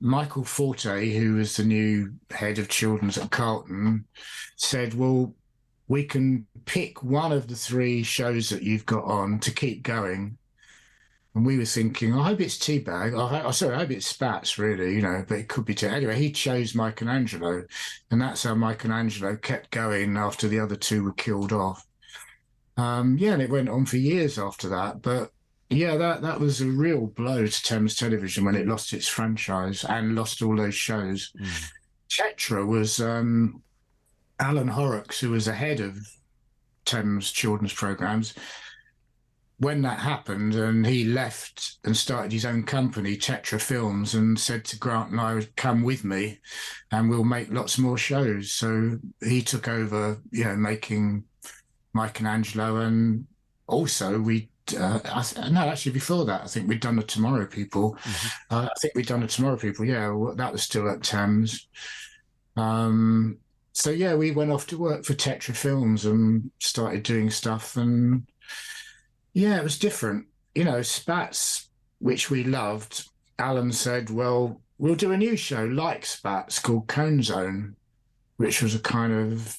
[0.00, 4.04] Michael Forte, who was the new head of children's at Carlton,
[4.56, 5.34] said, "Well,
[5.88, 10.38] we can pick one of the three shows that you've got on to keep going.
[11.34, 13.14] And we were thinking, I hope it's T-Bag.
[13.14, 15.74] I, I sorry, I hope it's Spatz, really, you know, but it could be.
[15.74, 17.64] Te- anyway, he chose Mike and Angelo,
[18.10, 21.86] and that's how Mike and Angelo kept going after the other two were killed off.
[22.82, 25.02] Um, yeah, and it went on for years after that.
[25.02, 25.30] But
[25.70, 29.84] yeah, that that was a real blow to Thames Television when it lost its franchise
[29.84, 31.32] and lost all those shows.
[31.40, 31.70] Mm.
[32.08, 33.62] Tetra was um,
[34.38, 35.96] Alan Horrox, who was the head of
[36.84, 38.34] Thames children's programs,
[39.58, 44.64] when that happened and he left and started his own company, Tetra Films, and said
[44.66, 46.40] to Grant and I, come with me
[46.90, 48.50] and we'll make lots more shows.
[48.50, 51.24] So he took over, you know, making
[51.92, 53.26] Mike and Angelo and
[53.66, 57.94] also we uh, I, no, actually, before that, I think we'd done the Tomorrow People.
[57.94, 58.54] Mm-hmm.
[58.54, 59.84] Uh, I think we'd done the Tomorrow People.
[59.84, 61.66] Yeah, well, that was still at Thames.
[62.56, 63.38] Um,
[63.72, 68.26] so yeah, we went off to work for Tetra Films and started doing stuff, and
[69.32, 70.26] yeah, it was different.
[70.54, 71.66] You know, Spatz,
[71.98, 73.08] which we loved.
[73.38, 77.76] Alan said, "Well, we'll do a new show like Spatz called Cone Zone,
[78.36, 79.58] which was a kind of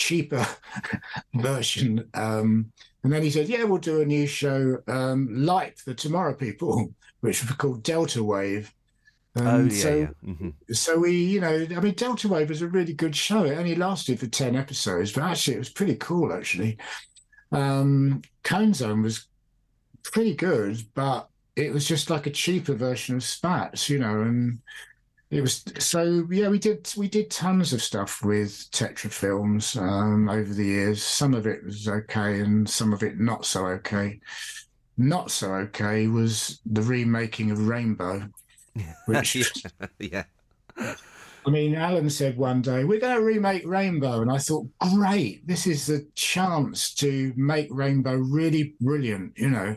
[0.00, 0.46] cheaper
[1.34, 2.72] version." Um,
[3.04, 6.92] and then he said, "Yeah, we'll do a new show um, like the Tomorrow People,
[7.20, 8.74] which was called Delta Wave."
[9.36, 10.08] Um, oh yeah, so, yeah.
[10.26, 10.72] Mm-hmm.
[10.72, 13.44] so we, you know, I mean, Delta Wave was a really good show.
[13.44, 16.32] It only lasted for ten episodes, but actually, it was pretty cool.
[16.32, 16.78] Actually,
[17.52, 19.26] um, Cone Zone was
[20.02, 24.60] pretty good, but it was just like a cheaper version of Spatz, you know, and
[25.30, 26.48] it was so yeah.
[26.48, 31.02] We did we did tons of stuff with Tetra Films um, over the years.
[31.02, 34.20] Some of it was okay, and some of it not so okay.
[34.98, 38.28] Not so okay was the remaking of Rainbow
[39.06, 39.36] Which,
[39.98, 40.24] yeah.
[41.46, 44.20] I mean, Alan said one day, we're going to remake Rainbow.
[44.20, 49.32] And I thought, great, this is the chance to make Rainbow really brilliant.
[49.38, 49.76] You know,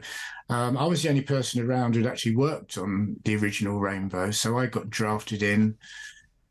[0.49, 4.32] um, I was the only person around who'd actually worked on the original Rainbow.
[4.32, 5.78] So I got drafted in.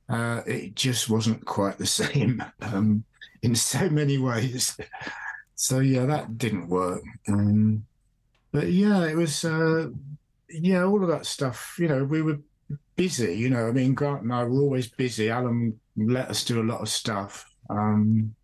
[0.08, 3.04] Uh, it just wasn't quite the same um,
[3.42, 4.76] in so many ways.
[5.54, 7.02] So, yeah, that didn't work.
[7.28, 7.84] Um,
[8.50, 9.44] but yeah, it was.
[9.44, 9.90] Uh,
[10.48, 11.76] yeah, all of that stuff.
[11.78, 12.38] You know, we were
[12.96, 13.34] busy.
[13.34, 15.30] You know, I mean, Grant and I were always busy.
[15.30, 17.44] Alan let us do a lot of stuff.
[17.68, 18.34] Um,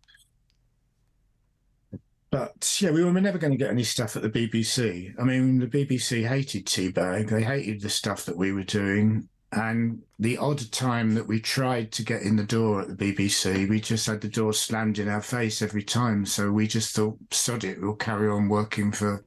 [2.31, 5.13] but yeah, we were never going to get any stuff at the BBC.
[5.19, 7.27] I mean, the BBC hated T-Bag.
[7.27, 9.27] They hated the stuff that we were doing.
[9.51, 13.67] And the odd time that we tried to get in the door at the BBC,
[13.67, 16.23] we just had the door slammed in our face every time.
[16.27, 19.25] So we just thought, sod it, we'll carry on working for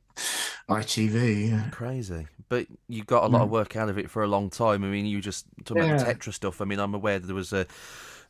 [0.69, 1.73] ITV.
[1.73, 3.45] Crazy but you got a lot mm.
[3.45, 4.85] of work out of it for a long time.
[4.85, 5.95] I mean, you just talking yeah.
[5.95, 6.61] about the Tetra stuff.
[6.61, 7.67] I mean, I'm aware that there was a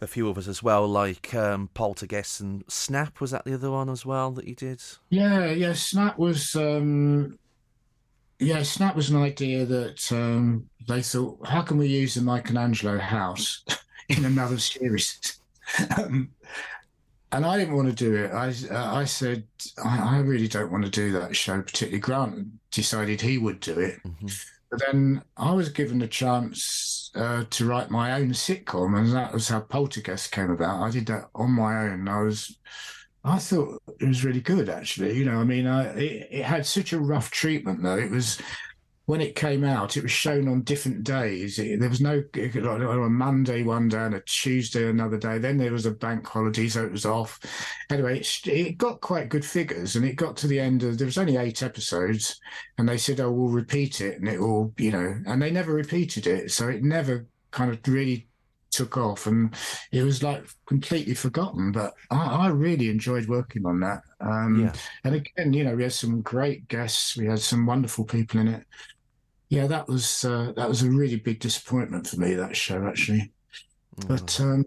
[0.00, 3.20] a few of us as well, like um, Poltergeist and Snap.
[3.20, 4.80] Was that the other one as well that you did?
[5.10, 5.72] Yeah, yeah.
[5.72, 6.54] Snap was.
[6.54, 7.36] Um,
[8.38, 12.48] yeah, Snap was an idea that um, they thought, how can we use the Mike
[12.48, 13.64] and Angelo house
[14.08, 15.40] in another series?
[15.98, 16.30] um,
[17.32, 18.30] and I didn't want to do it.
[18.30, 19.44] I uh, I said
[19.82, 21.60] I, I, really don't want to do that show.
[21.62, 24.26] Particularly Grant decided he would do it, mm-hmm.
[24.70, 29.32] but then I was given the chance uh, to write my own sitcom, and that
[29.32, 30.82] was how Poltergeist came about.
[30.82, 32.06] I did that on my own.
[32.06, 32.56] I was.
[33.24, 35.16] I thought it was really good, actually.
[35.16, 37.96] You know, I mean, I, it, it had such a rough treatment, though.
[37.96, 38.38] It was
[39.06, 41.58] when it came out, it was shown on different days.
[41.58, 45.38] It, there was no like, on a Monday one day and a Tuesday another day.
[45.38, 47.40] Then there was a bank holiday, so it was off.
[47.90, 51.06] Anyway, it, it got quite good figures, and it got to the end of there
[51.06, 52.40] was only eight episodes,
[52.78, 55.72] and they said, "Oh, we'll repeat it," and it will, you know, and they never
[55.72, 58.28] repeated it, so it never kind of really
[58.72, 59.54] took off and
[59.92, 64.72] it was like completely forgotten but i, I really enjoyed working on that um, yeah.
[65.04, 68.48] and again you know we had some great guests we had some wonderful people in
[68.48, 68.64] it
[69.52, 72.32] yeah, that was uh, that was a really big disappointment for me.
[72.32, 73.30] That show actually,
[74.00, 74.08] mm.
[74.08, 74.64] but um,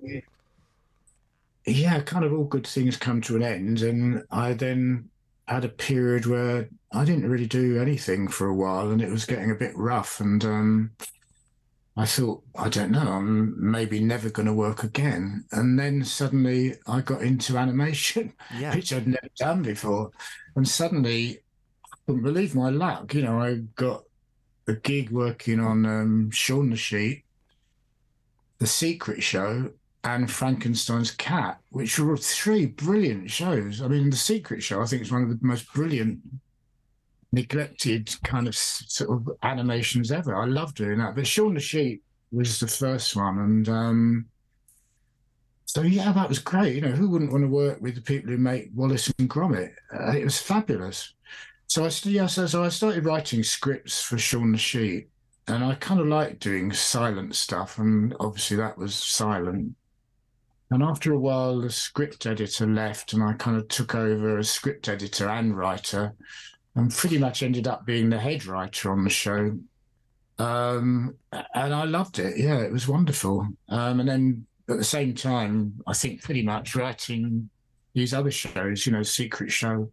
[1.66, 5.10] yeah, kind of all good things come to an end, and I then
[5.47, 9.26] had a period where I didn't really do anything for a while, and it was
[9.26, 10.91] getting a bit rough, and um,
[11.98, 15.46] I thought, I don't know, I'm maybe never going to work again.
[15.52, 18.76] And then suddenly I got into animation, yeah.
[18.76, 20.12] which I'd never done before.
[20.58, 21.39] And suddenly
[21.86, 23.14] I couldn't believe my luck.
[23.14, 24.04] You know, I got
[24.68, 27.24] a gig working on um, Shaun the Sheep,
[28.60, 29.72] The Secret Show,
[30.04, 33.82] and Frankenstein's Cat, which were three brilliant shows.
[33.82, 36.20] I mean, The Secret Show, I think, is one of the most brilliant,
[37.36, 40.36] neglected kind of sort of animations ever.
[40.36, 41.15] I love doing that.
[41.15, 44.25] But Shaun the Sheep was the first one, and um,
[45.65, 46.75] so yeah, that was great.
[46.75, 49.73] You know, who wouldn't want to work with the people who make Wallace and Gromit?
[49.93, 51.13] Uh, it was fabulous.
[51.67, 55.09] So I yeah, so, so I started writing scripts for Shaun the Sheep,
[55.47, 59.75] and I kind of liked doing silent stuff, and obviously that was silent.
[60.71, 64.49] And after a while, the script editor left, and I kind of took over as
[64.49, 66.13] script editor and writer,
[66.76, 69.57] and pretty much ended up being the head writer on the show.
[70.38, 72.38] Um, and I loved it.
[72.38, 73.47] Yeah, it was wonderful.
[73.69, 77.49] Um, and then at the same time, I think pretty much writing
[77.93, 79.89] these other shows, you know, Secret Show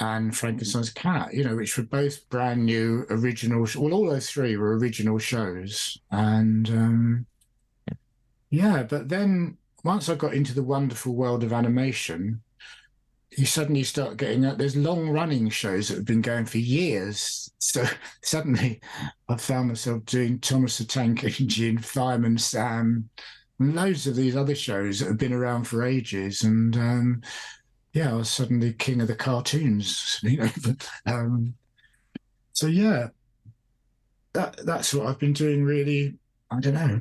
[0.00, 3.66] and Frankenstein's Cat, you know, which were both brand new original.
[3.76, 7.26] Well, all those three were original shows, and um,
[8.50, 8.82] yeah.
[8.82, 12.42] But then once I got into the wonderful world of animation,
[13.36, 17.50] you suddenly start getting that there's long running shows that have been going for years.
[17.58, 17.84] So
[18.22, 18.80] suddenly,
[19.28, 23.08] I found myself doing Thomas the Tank Engine, Fireman Sam,
[23.58, 27.22] and loads of these other shows that have been around for ages, and um,
[27.92, 30.50] yeah, I was suddenly king of the cartoons, you know.
[31.06, 31.54] um,
[32.52, 33.08] so yeah,
[34.32, 36.14] that that's what I've been doing really.
[36.50, 37.00] I don't know,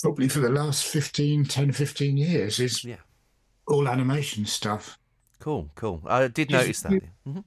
[0.00, 2.96] probably for the last 15, 10, 15 years is yeah.
[3.66, 4.98] all animation stuff.
[5.38, 6.02] Cool, cool.
[6.06, 6.92] I did notice that.
[6.92, 7.40] Mm-hmm.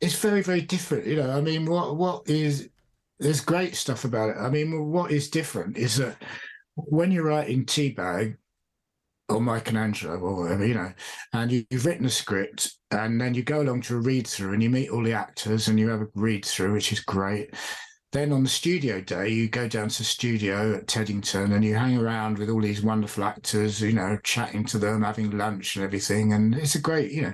[0.00, 1.06] It's very, very different.
[1.06, 2.68] You know, I mean, what what is
[3.18, 4.36] there's great stuff about it.
[4.38, 6.16] I mean, what is different is that
[6.74, 8.36] when you're writing T-Bag,
[9.28, 10.92] or Mike and Angelo or whatever, you know,
[11.32, 14.52] and you, have written a script and then you go along to a read through
[14.52, 17.54] and you meet all the actors and you have a read through, which is great.
[18.14, 21.74] Then on the studio day, you go down to the studio at Teddington and you
[21.74, 25.84] hang around with all these wonderful actors, you know, chatting to them, having lunch and
[25.84, 26.32] everything.
[26.32, 27.32] And it's a great, you know,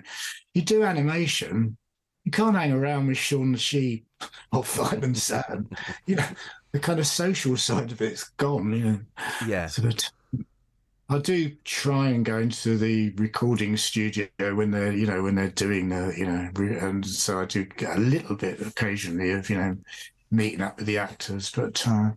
[0.55, 1.77] you do animation,
[2.25, 4.07] you can't hang around with Shaun the Sheep
[4.53, 5.69] or Fireman Sam.
[6.07, 6.27] You know,
[6.73, 9.01] the kind of social side of it's gone, you know.
[9.47, 9.67] Yeah.
[9.67, 9.83] So
[11.11, 15.51] I do try and go into the recording studio when they're, you know, when they're
[15.51, 19.57] doing the, you know, and so I do get a little bit occasionally of, you
[19.57, 19.77] know,
[20.31, 21.51] meeting up with the actors.
[21.51, 22.11] But uh,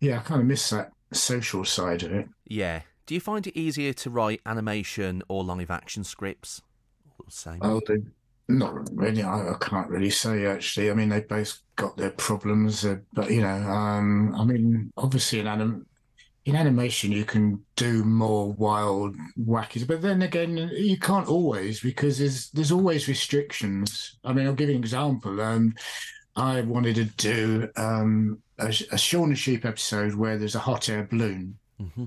[0.00, 2.28] yeah, I kind of miss that social side of it.
[2.46, 2.82] Yeah.
[3.06, 6.62] Do you find it easier to write animation or live action scripts?
[7.28, 7.58] Same.
[7.62, 7.98] Oh, they,
[8.48, 9.22] not really.
[9.22, 10.90] I, I, can't really say actually.
[10.90, 15.40] I mean, they both got their problems, uh, but you know, um, I mean, obviously,
[15.40, 15.86] an anim-
[16.44, 22.18] in animation you can do more wild wacky but then again you can't always because
[22.18, 25.74] there's there's always restrictions i mean i'll give you an example um
[26.36, 31.08] i wanted to do um a, a Shaun Sheep episode where there's a hot air
[31.10, 32.04] balloon mm-hmm.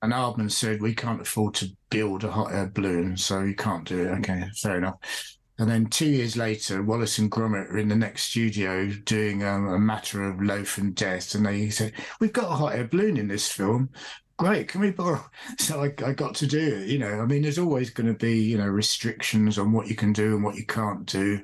[0.00, 3.86] and Aardman said we can't afford to build a hot air balloon so you can't
[3.86, 4.96] do it okay fair enough
[5.58, 9.68] and then two years later, Wallace and Gromit are in the next studio doing um,
[9.68, 11.34] a matter of loaf and death.
[11.34, 13.90] And they said, We've got a hot air balloon in this film.
[14.36, 15.24] Great, can we borrow?
[15.60, 16.88] So I, I got to do it.
[16.88, 19.94] You know, I mean, there's always going to be, you know, restrictions on what you
[19.94, 21.40] can do and what you can't do.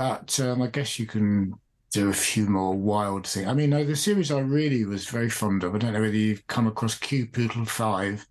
[0.00, 1.52] But um, I guess you can
[1.92, 3.46] do a few more wild things.
[3.46, 6.46] I mean, the series I really was very fond of, I don't know whether you've
[6.46, 8.26] come across Q Pootle 5.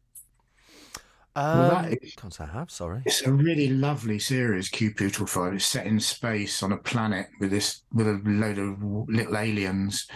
[1.35, 2.71] Um, well, that is, can't say I have.
[2.71, 3.03] Sorry.
[3.05, 5.53] It's a really lovely series, Q Pootle Five.
[5.53, 10.07] It's set in space on a planet with this with a load of little aliens,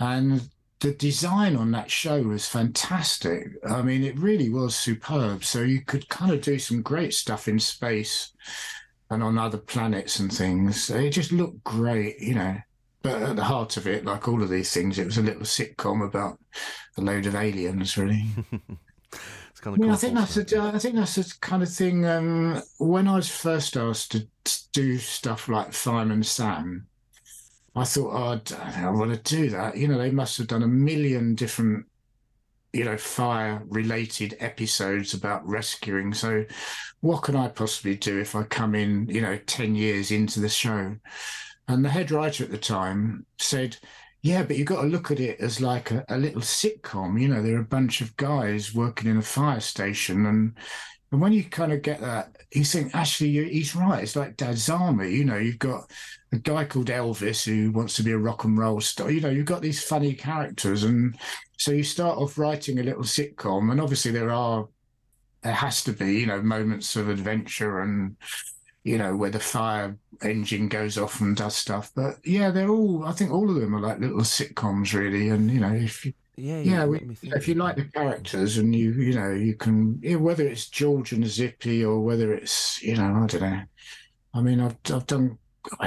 [0.00, 3.46] and the design on that show was fantastic.
[3.68, 5.44] I mean, it really was superb.
[5.44, 8.32] So you could kind of do some great stuff in space
[9.10, 10.88] and on other planets and things.
[10.88, 12.56] It just looked great, you know.
[13.02, 15.42] but at the heart of it, like all of these things, it was a little
[15.42, 16.38] sitcom about
[16.96, 18.26] a load of aliens, really.
[19.12, 19.84] it's kind of.
[19.84, 22.06] Yeah, I think that's the, I think that's the kind of thing.
[22.06, 24.26] Um, when I was first asked to
[24.72, 26.86] do stuff like Fireman Sam,
[27.74, 28.12] I thought,
[28.50, 29.76] oh, I, I want to do that.
[29.76, 31.86] You know, they must have done a million different,
[32.72, 36.14] you know, fire-related episodes about rescuing.
[36.14, 36.44] So,
[37.00, 40.48] what can I possibly do if I come in, you know, ten years into the
[40.48, 40.96] show?
[41.68, 43.76] And the head writer at the time said,
[44.22, 47.20] yeah, but you've got to look at it as like a, a, little sitcom.
[47.20, 50.52] You know, there are a bunch of guys working in a fire station, and
[51.10, 54.02] and when you kind of get that, you think actually he's right.
[54.02, 55.10] It's like Dad's Army.
[55.10, 55.90] You know, you've got
[56.32, 59.10] a guy called Elvis who wants to be a rock and roll star.
[59.10, 61.16] You know, you've got these funny characters, and
[61.58, 64.68] so you start off writing a little sitcom, and obviously there are
[65.42, 68.16] there has to be you know moments of adventure and
[68.82, 71.92] you know, where the fire engine goes off and does stuff.
[71.94, 73.04] But yeah, they're all.
[73.04, 75.28] I think all of them are like little sitcoms, really.
[75.28, 78.92] And you know, if you, yeah, yeah, we, if you like the characters and you,
[78.92, 83.22] you know, you can, yeah, whether it's George and Zippy or whether it's, you know,
[83.22, 83.62] I don't know.
[84.32, 85.38] I mean, I've I've done,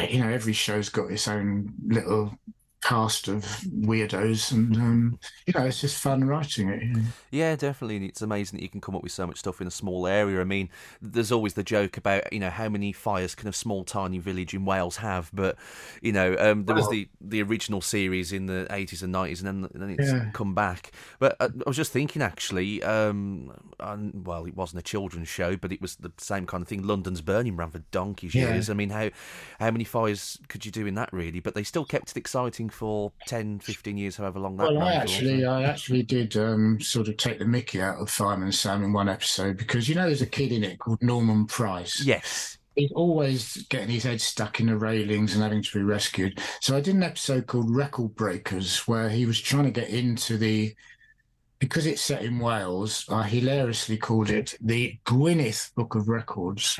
[0.09, 2.37] you know, every show's got its own little
[2.83, 3.43] cast of
[3.81, 6.83] weirdos, and um, you know, it's just fun writing it.
[6.83, 7.01] You know?
[7.31, 8.05] Yeah, definitely.
[8.05, 10.41] It's amazing that you can come up with so much stuff in a small area.
[10.41, 10.69] I mean,
[11.01, 14.53] there's always the joke about you know how many fires can a small tiny village
[14.53, 15.55] in Wales have, but
[16.01, 19.63] you know, um, there was the the original series in the 80s and 90s, and
[19.63, 20.29] then then it's yeah.
[20.33, 20.91] come back.
[21.19, 25.29] But I, uh, I, was just thinking actually, um, and, well, it wasn't a children's
[25.29, 26.83] show, but it was the same kind of thing.
[26.83, 28.53] London's Burning ran for donkey's yeah.
[28.53, 28.69] years.
[28.69, 29.09] I mean, how
[29.59, 31.39] how many fires could you do in that really?
[31.39, 34.73] But they still kept it exciting for 10, 15 years, however long that.
[34.73, 38.51] Well, I actually, I actually did um, sort of take the Mickey out of Fireman
[38.51, 42.03] Sam in one episode because you know there's a kid in it called Norman Price.
[42.03, 42.57] Yes.
[42.75, 46.39] He's always getting his head stuck in the railings and having to be rescued.
[46.59, 50.37] So I did an episode called Record Breakers where he was trying to get into
[50.37, 50.75] the
[51.59, 56.77] because it's set in Wales, I hilariously called it the Gwyneth Book of Records.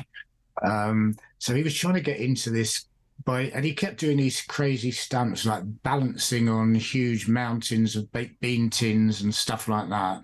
[0.62, 2.84] Um, so he was trying to get into this
[3.24, 8.40] by and he kept doing these crazy stunts like balancing on huge mountains of baked
[8.40, 10.22] bean tins and stuff like that.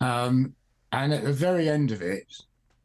[0.00, 0.54] Um,
[0.92, 2.24] and at the very end of it,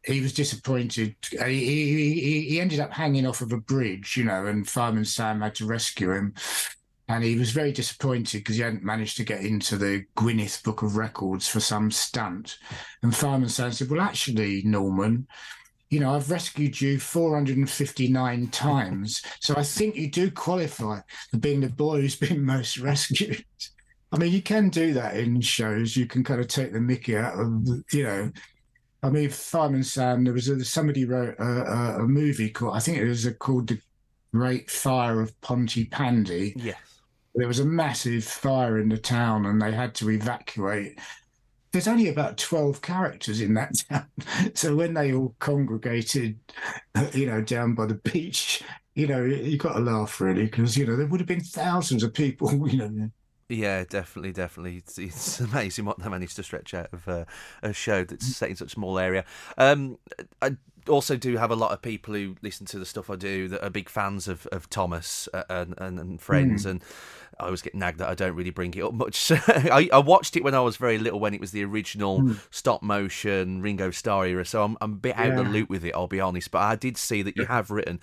[0.05, 1.15] he was disappointed.
[1.31, 5.41] He, he, he ended up hanging off of a bridge, you know, and Fireman Sam
[5.41, 6.33] had to rescue him.
[7.07, 10.83] And he was very disappointed because he hadn't managed to get into the Gwyneth Book
[10.83, 12.57] of Records for some stunt.
[13.01, 15.27] And Fireman Sam said, Well, actually, Norman,
[15.89, 19.23] you know, I've rescued you 459 times.
[19.39, 20.99] So I think you do qualify
[21.31, 23.43] for being the boy who's been most rescued.
[24.11, 25.95] I mean, you can do that in shows.
[25.95, 28.31] You can kind of take the mickey out of, you know.
[29.01, 32.97] I mean, Fireman Sam, there was a, somebody wrote a, a, movie called, I think
[32.97, 33.79] it was a, called The
[34.33, 36.53] Great Fire of Pontypandy.
[36.57, 36.77] Yes.
[37.33, 40.99] There was a massive fire in the town and they had to evacuate
[41.71, 44.07] there's only about 12 characters in that town.
[44.55, 46.39] So when they all congregated,
[47.13, 48.63] you know, down by the beach,
[48.95, 52.03] you know, you got to laugh really because, you know, there would have been thousands
[52.03, 53.11] of people, you know.
[53.49, 54.77] Yeah, definitely, definitely.
[54.77, 57.25] It's, it's amazing what they managed to stretch out of uh,
[57.63, 59.25] a show that's set in such a small area.
[59.57, 59.97] Um,
[60.41, 60.55] I
[60.87, 63.63] also do have a lot of people who listen to the stuff I do that
[63.63, 66.71] are big fans of, of Thomas uh, and, and, and friends, mm.
[66.71, 66.83] and
[67.39, 69.31] I always get nagged that I don't really bring it up much.
[69.47, 72.39] I, I, watched it when I was very little, when it was the original mm.
[72.51, 75.39] stop motion Ringo Starr era, so I'm, I'm a bit out yeah.
[75.39, 76.51] of the loop with it, I'll be honest.
[76.51, 77.99] But I did see that you have written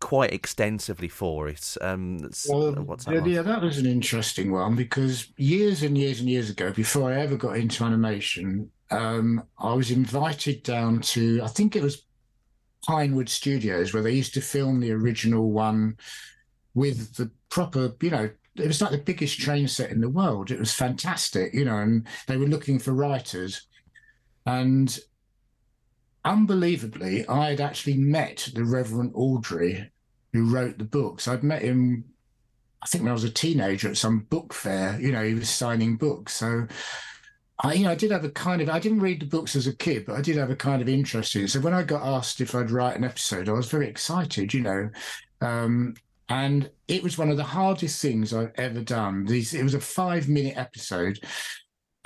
[0.00, 1.76] quite extensively for it.
[1.80, 3.14] Um, well, what's that?
[3.14, 7.12] Yeah, yeah, that was an interesting one because years and years and years ago, before
[7.12, 12.04] I ever got into animation, um, I was invited down to, I think it was
[12.86, 15.96] Pinewood Studios, where they used to film the original one
[16.74, 20.50] with the proper, you know, it was like the biggest train set in the world.
[20.50, 23.66] It was fantastic, you know, and they were looking for writers.
[24.46, 24.98] And
[26.24, 29.88] unbelievably, I had actually met the Reverend Awdry
[30.32, 31.26] who wrote the books.
[31.26, 32.04] I'd met him,
[32.82, 35.00] I think, when I was a teenager at some book fair.
[35.00, 36.34] You know, he was signing books.
[36.34, 36.66] So
[37.62, 39.66] I, you know, I did have a kind of, I didn't read the books as
[39.66, 41.50] a kid, but I did have a kind of interest in it.
[41.50, 44.60] So when I got asked if I'd write an episode, I was very excited, you
[44.60, 44.90] know.
[45.40, 45.94] Um,
[46.28, 49.24] and it was one of the hardest things I've ever done.
[49.24, 51.18] These, it was a five minute episode.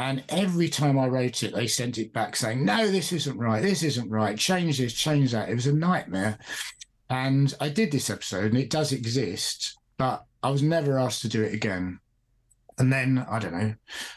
[0.03, 3.63] And every time I wrote it, they sent it back saying, no, this isn't right.
[3.63, 4.37] This isn't right.
[4.37, 5.49] Change this, change that.
[5.49, 6.39] It was a nightmare.
[7.09, 11.29] And I did this episode and it does exist, but I was never asked to
[11.29, 12.01] do it again.
[12.79, 13.75] and then I don't know,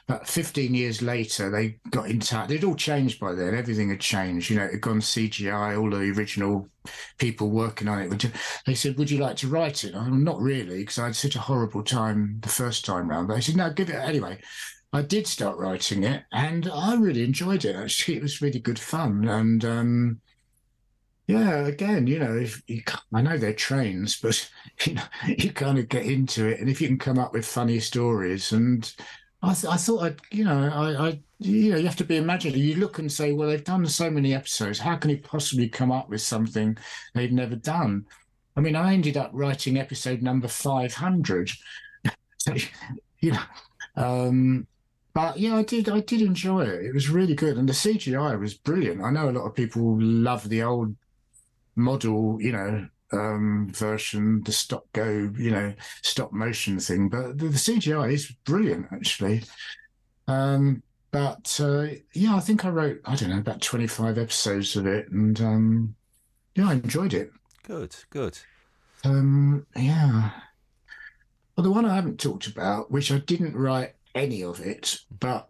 [0.07, 2.49] about 15 years later, they got in touch.
[2.49, 3.53] They'd all changed by then.
[3.53, 4.49] Everything had changed.
[4.49, 5.79] You know, it had gone CGI.
[5.79, 6.67] All the original
[7.17, 8.31] people working on it.
[8.65, 11.35] They said, "Would you like to write it?" I'm not really, because I had such
[11.35, 13.31] a horrible time the first time round.
[13.31, 14.39] I said, "No, give it anyway."
[14.95, 17.75] I did start writing it, and I really enjoyed it.
[17.75, 20.21] Actually, it was really good fun, and um,
[21.27, 22.81] yeah, again, you know, if you,
[23.13, 24.49] I know they're trains, but
[24.85, 27.45] you know, you kind of get into it, and if you can come up with
[27.45, 28.89] funny stories, and
[29.41, 32.15] I, th- I thought, I'd, you know, I, I, you know, you have to be
[32.15, 32.63] imaginative.
[32.63, 34.79] You look and say, well, they've done so many episodes.
[34.79, 36.77] How can he possibly come up with something
[37.13, 38.05] they've never done?
[38.55, 41.51] I mean, I ended up writing episode number five hundred.
[42.37, 42.55] so,
[43.19, 43.43] you know,
[43.97, 44.67] um,
[45.15, 45.87] but yeah, I did.
[45.87, 46.85] I did enjoy it.
[46.85, 49.01] It was really good, and the CGI was brilliant.
[49.01, 50.93] I know a lot of people love the old
[51.77, 57.07] model, you know, um, version, the stop go, you know, stop motion thing.
[57.07, 59.43] But the, the CGI is brilliant, actually.
[60.27, 64.85] Um, but uh, yeah, I think I wrote, I don't know, about 25 episodes of
[64.85, 65.09] it.
[65.11, 65.95] And um,
[66.55, 67.31] yeah, I enjoyed it.
[67.63, 68.37] Good, good.
[69.05, 70.31] Um, yeah.
[71.55, 75.49] Well, the one I haven't talked about, which I didn't write any of it, but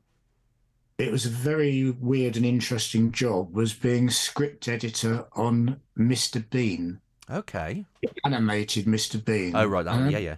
[0.98, 6.48] it was a very weird and interesting job was being script editor on Mr.
[6.50, 7.00] Bean.
[7.30, 7.86] Okay.
[8.26, 9.24] Animated Mr.
[9.24, 9.56] Bean.
[9.56, 10.36] Oh right, um, yeah, yeah.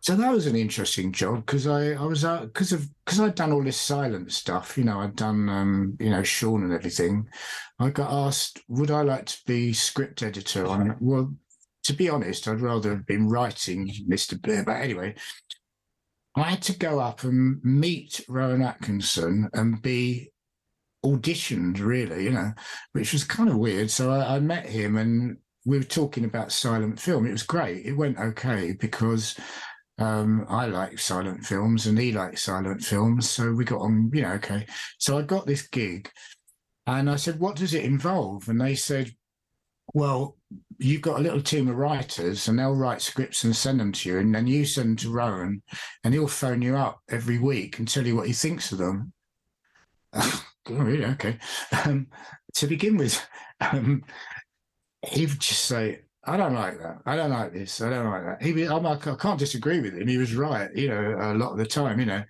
[0.00, 3.36] So that was an interesting job because I, I was because uh, of because I'd
[3.36, 7.28] done all this silent stuff, you know, I'd done um, you know, Shaun and everything.
[7.78, 10.96] I got asked, would I like to be script editor on?
[11.00, 11.32] Well,
[11.84, 14.40] to be honest, I'd rather have been writing Mr.
[14.40, 14.64] Bean.
[14.64, 15.14] But anyway,
[16.36, 20.30] I had to go up and meet Rowan Atkinson and be
[21.04, 22.52] auditioned, really, you know,
[22.92, 23.90] which was kind of weird.
[23.90, 27.26] So I, I, met him and we were talking about silent film.
[27.26, 27.84] It was great.
[27.84, 29.36] It went okay because
[29.98, 33.28] um, I like silent films and he liked silent films.
[33.28, 34.66] So we got on, you know, okay.
[34.98, 36.08] So I got this gig
[36.86, 38.48] and I said, What does it involve?
[38.48, 39.14] And they said,
[39.92, 40.36] Well,
[40.78, 44.08] you've got a little team of writers and they'll write scripts and send them to
[44.08, 44.18] you.
[44.18, 45.62] And then you send them to Rowan
[46.04, 49.12] and he'll phone you up every week and tell you what he thinks of them.
[50.12, 51.04] oh, really?
[51.04, 51.38] Okay.
[51.84, 52.08] Um,
[52.54, 53.24] to begin with,
[53.60, 54.02] um,
[55.06, 56.98] he would just say, I don't like that.
[57.04, 57.80] I don't like this.
[57.80, 58.42] I don't like that.
[58.42, 60.06] He, I'm I can't disagree with him.
[60.06, 62.22] He was right, you know, a lot of the time, you know.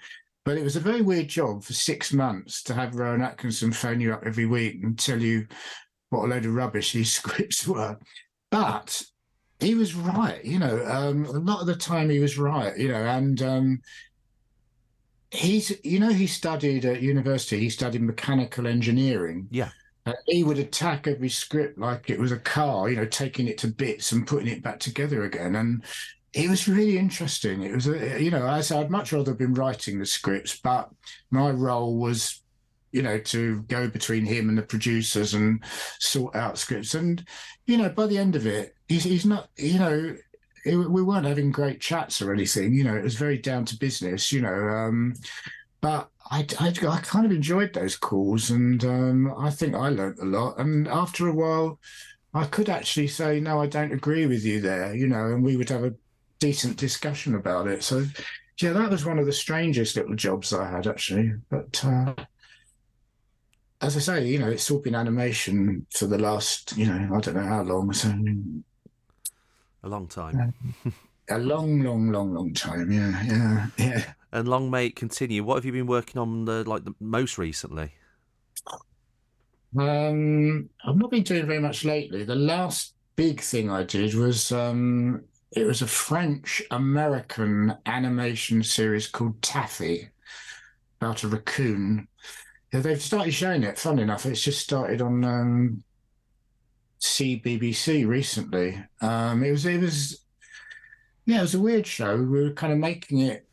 [0.44, 4.00] But it was a very weird job for six months to have Rowan Atkinson phone
[4.00, 5.46] you up every week and tell you
[6.12, 7.98] what a load of rubbish these scripts were.
[8.50, 9.02] But
[9.60, 10.84] he was right, you know.
[10.86, 13.80] Um, a lot of the time he was right, you know, and um,
[15.30, 17.58] he's, you know, he studied at university.
[17.58, 19.48] He studied mechanical engineering.
[19.50, 19.70] Yeah.
[20.04, 23.56] Uh, he would attack every script like it was a car, you know, taking it
[23.58, 25.54] to bits and putting it back together again.
[25.54, 25.84] And
[26.34, 27.62] it was really interesting.
[27.62, 30.58] It was, a, you know, I said I'd much rather have been writing the scripts,
[30.58, 30.90] but
[31.30, 32.41] my role was
[32.92, 35.64] you know, to go between him and the producers and
[35.98, 36.94] sort out scripts.
[36.94, 37.26] And,
[37.66, 40.16] you know, by the end of it, he's, he's not, you know,
[40.64, 43.78] it, we weren't having great chats or anything, you know, it was very down to
[43.78, 44.54] business, you know.
[44.68, 45.14] Um,
[45.80, 50.20] but I, I, I, kind of enjoyed those calls and um, I think I learned
[50.20, 50.58] a lot.
[50.58, 51.80] And after a while,
[52.34, 55.56] I could actually say, no, I don't agree with you there, you know, and we
[55.56, 55.94] would have a
[56.38, 57.82] decent discussion about it.
[57.82, 58.06] So,
[58.60, 61.34] yeah, that was one of the strangest little jobs I had actually.
[61.50, 62.14] But uh,
[63.82, 67.20] as I say, you know, it's all been animation for the last, you know, I
[67.20, 67.92] don't know how long.
[67.92, 68.14] So
[69.82, 70.54] a long time.
[71.28, 72.92] a long, long, long, long time.
[72.92, 74.12] Yeah, yeah, yeah.
[74.30, 75.42] And long may it continue.
[75.42, 77.92] What have you been working on, the, like the most recently?
[79.76, 82.22] Um, I've not been doing very much lately.
[82.24, 89.08] The last big thing I did was um, it was a French American animation series
[89.08, 90.08] called Taffy
[91.00, 92.06] about a raccoon
[92.72, 93.78] yeah, they've started showing it.
[93.78, 95.84] Fun enough, it's just started on um,
[97.00, 98.82] CBBC recently.
[99.00, 100.24] Um, it was, it was,
[101.26, 102.16] yeah, it was a weird show.
[102.16, 103.46] We were kind of making it.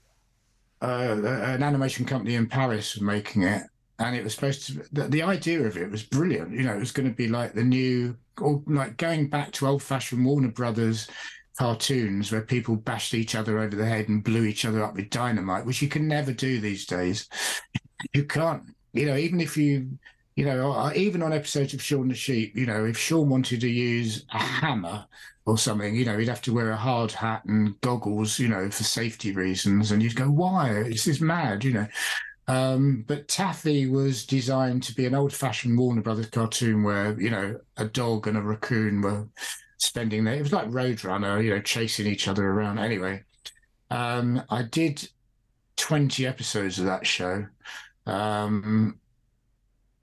[0.81, 3.63] Uh, an animation company in Paris was making it,
[3.99, 4.81] and it was supposed to.
[4.93, 6.53] The, the idea of it was brilliant.
[6.53, 9.67] You know, it was going to be like the new, or like going back to
[9.67, 11.09] old-fashioned Warner Brothers
[11.57, 15.09] cartoons where people bashed each other over the head and blew each other up with
[15.09, 17.27] dynamite, which you can never do these days.
[18.13, 18.63] You can't
[18.93, 19.97] you know, even if you,
[20.35, 23.69] you know, even on episodes of Shaun the Sheep, you know, if Shaun wanted to
[23.69, 25.05] use a hammer
[25.45, 28.69] or something, you know, he'd have to wear a hard hat and goggles, you know,
[28.69, 29.91] for safety reasons.
[29.91, 30.83] And you'd go, why?
[30.83, 31.87] This is mad, you know.
[32.47, 37.29] Um, but Taffy was designed to be an old fashioned Warner Brothers cartoon where, you
[37.29, 39.27] know, a dog and a raccoon were
[39.77, 42.79] spending their, it was like Roadrunner, you know, chasing each other around.
[42.79, 43.23] Anyway,
[43.91, 45.07] um, I did
[45.77, 47.45] 20 episodes of that show.
[48.09, 48.99] Um,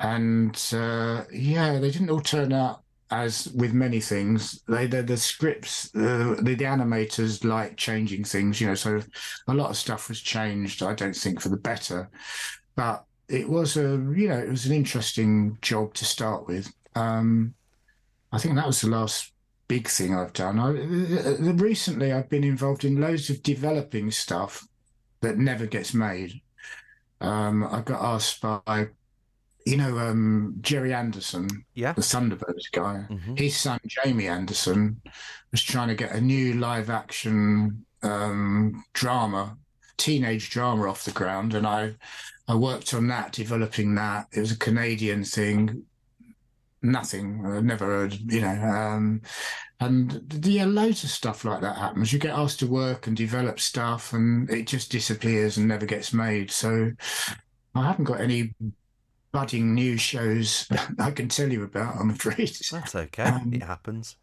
[0.01, 4.63] and uh, yeah, they didn't all turn out as with many things.
[4.69, 9.01] They, the, the scripts, uh, the, the animators like changing things, you know, so
[9.49, 12.11] a lot of stuff was changed, I don't think, for the better.
[12.75, 13.83] But it was a,
[14.15, 16.73] you know, it was an interesting job to start with.
[16.95, 17.55] Um,
[18.33, 19.33] I think that was the last
[19.69, 20.59] big thing I've done.
[20.59, 20.69] I,
[21.53, 24.67] recently, I've been involved in loads of developing stuff
[25.21, 26.41] that never gets made.
[27.21, 28.89] Um, I got asked by,
[29.65, 33.07] you know, um, Gerry Anderson, yeah, the Thunderbirds guy.
[33.09, 33.37] Mm-hmm.
[33.37, 35.01] His son Jamie Anderson
[35.51, 39.57] was trying to get a new live action um, drama,
[39.97, 41.95] teenage drama off the ground, and I,
[42.49, 44.29] I worked on that, developing that.
[44.33, 45.85] It was a Canadian thing.
[46.87, 47.45] Nothing.
[47.45, 48.49] I've never heard, you know.
[48.49, 49.23] Um,
[49.81, 52.13] and yeah, loads of stuff like that happens.
[52.13, 56.13] You get asked to work and develop stuff, and it just disappears and never gets
[56.13, 56.51] made.
[56.51, 56.93] So
[57.75, 58.55] I haven't got any
[59.33, 60.67] budding new shows
[60.99, 61.97] I can tell you about.
[61.97, 62.57] I'm afraid.
[62.71, 63.25] That's okay.
[63.25, 64.17] Um, it happens.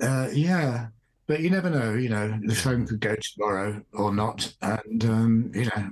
[0.00, 0.88] Uh, yeah,
[1.26, 1.94] but you never know.
[1.94, 5.90] You know, the phone could go tomorrow or not, and um, you know,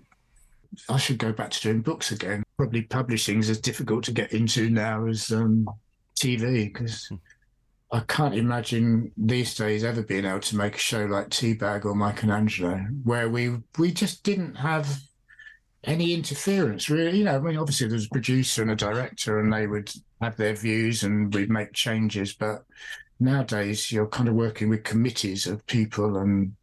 [0.89, 2.45] I should go back to doing books again.
[2.57, 5.67] Probably publishing is as difficult to get into now as um,
[6.23, 7.07] TV because.
[7.07, 7.17] Hmm.
[7.95, 11.95] I can't imagine these days ever being able to make a show like T-Bag or
[11.95, 14.99] Mike and Angelo, where we we just didn't have
[15.85, 16.89] any interference.
[16.89, 19.93] Really, you know, I mean, obviously there's a producer and a director, and they would
[20.23, 22.33] have their views, and we'd make changes.
[22.33, 22.65] But
[23.21, 26.55] nowadays, you're kind of working with committees of people and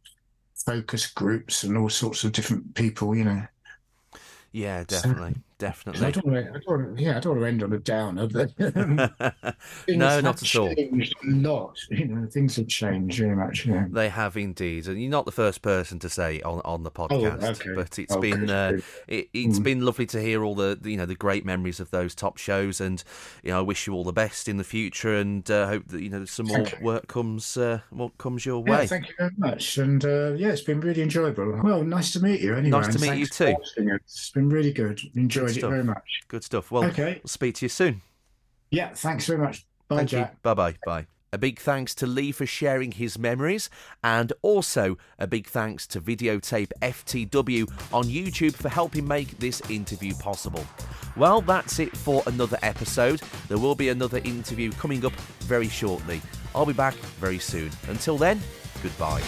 [0.66, 3.14] focus groups and all sorts of different people.
[3.14, 3.42] You know.
[4.52, 5.34] Yeah, definitely.
[5.34, 6.06] So, definitely.
[6.06, 7.72] I don't, want to, I don't want to, yeah, I don't want to end on
[7.72, 8.58] a downer, but
[9.88, 10.74] no, not at all.
[11.22, 13.66] Not, you know, things have changed very much.
[13.66, 13.86] Yeah.
[13.88, 17.08] They have indeed, and you're not the first person to say on on the oh,
[17.08, 17.42] podcast.
[17.42, 17.70] Oh, okay.
[17.74, 19.62] But it's oh, been uh, it, has mm.
[19.62, 22.80] been lovely to hear all the you know the great memories of those top shows,
[22.80, 23.04] and
[23.42, 26.02] you know I wish you all the best in the future, and uh, hope that
[26.02, 27.80] you know some more work comes uh,
[28.18, 28.80] comes your way.
[28.80, 31.60] Yeah, thank you very much, and uh, yeah, it's been really enjoyable.
[31.62, 32.54] Well, nice to meet you.
[32.54, 33.54] Anyway, nice to meet you too.
[33.76, 35.00] It's been really good.
[35.56, 36.22] Enjoyed it very much.
[36.28, 36.70] Good stuff.
[36.70, 37.20] Well, okay.
[37.22, 38.02] we'll speak to you soon.
[38.70, 39.66] Yeah, thanks very much.
[39.88, 40.42] Bye, Thank Jack.
[40.42, 40.76] Bye bye.
[40.84, 41.06] Bye.
[41.32, 43.70] A big thanks to Lee for sharing his memories,
[44.02, 50.12] and also a big thanks to Videotape FTW on YouTube for helping make this interview
[50.14, 50.64] possible.
[51.16, 53.20] Well, that's it for another episode.
[53.48, 56.20] There will be another interview coming up very shortly.
[56.52, 57.70] I'll be back very soon.
[57.88, 58.40] Until then,
[58.82, 59.22] goodbye.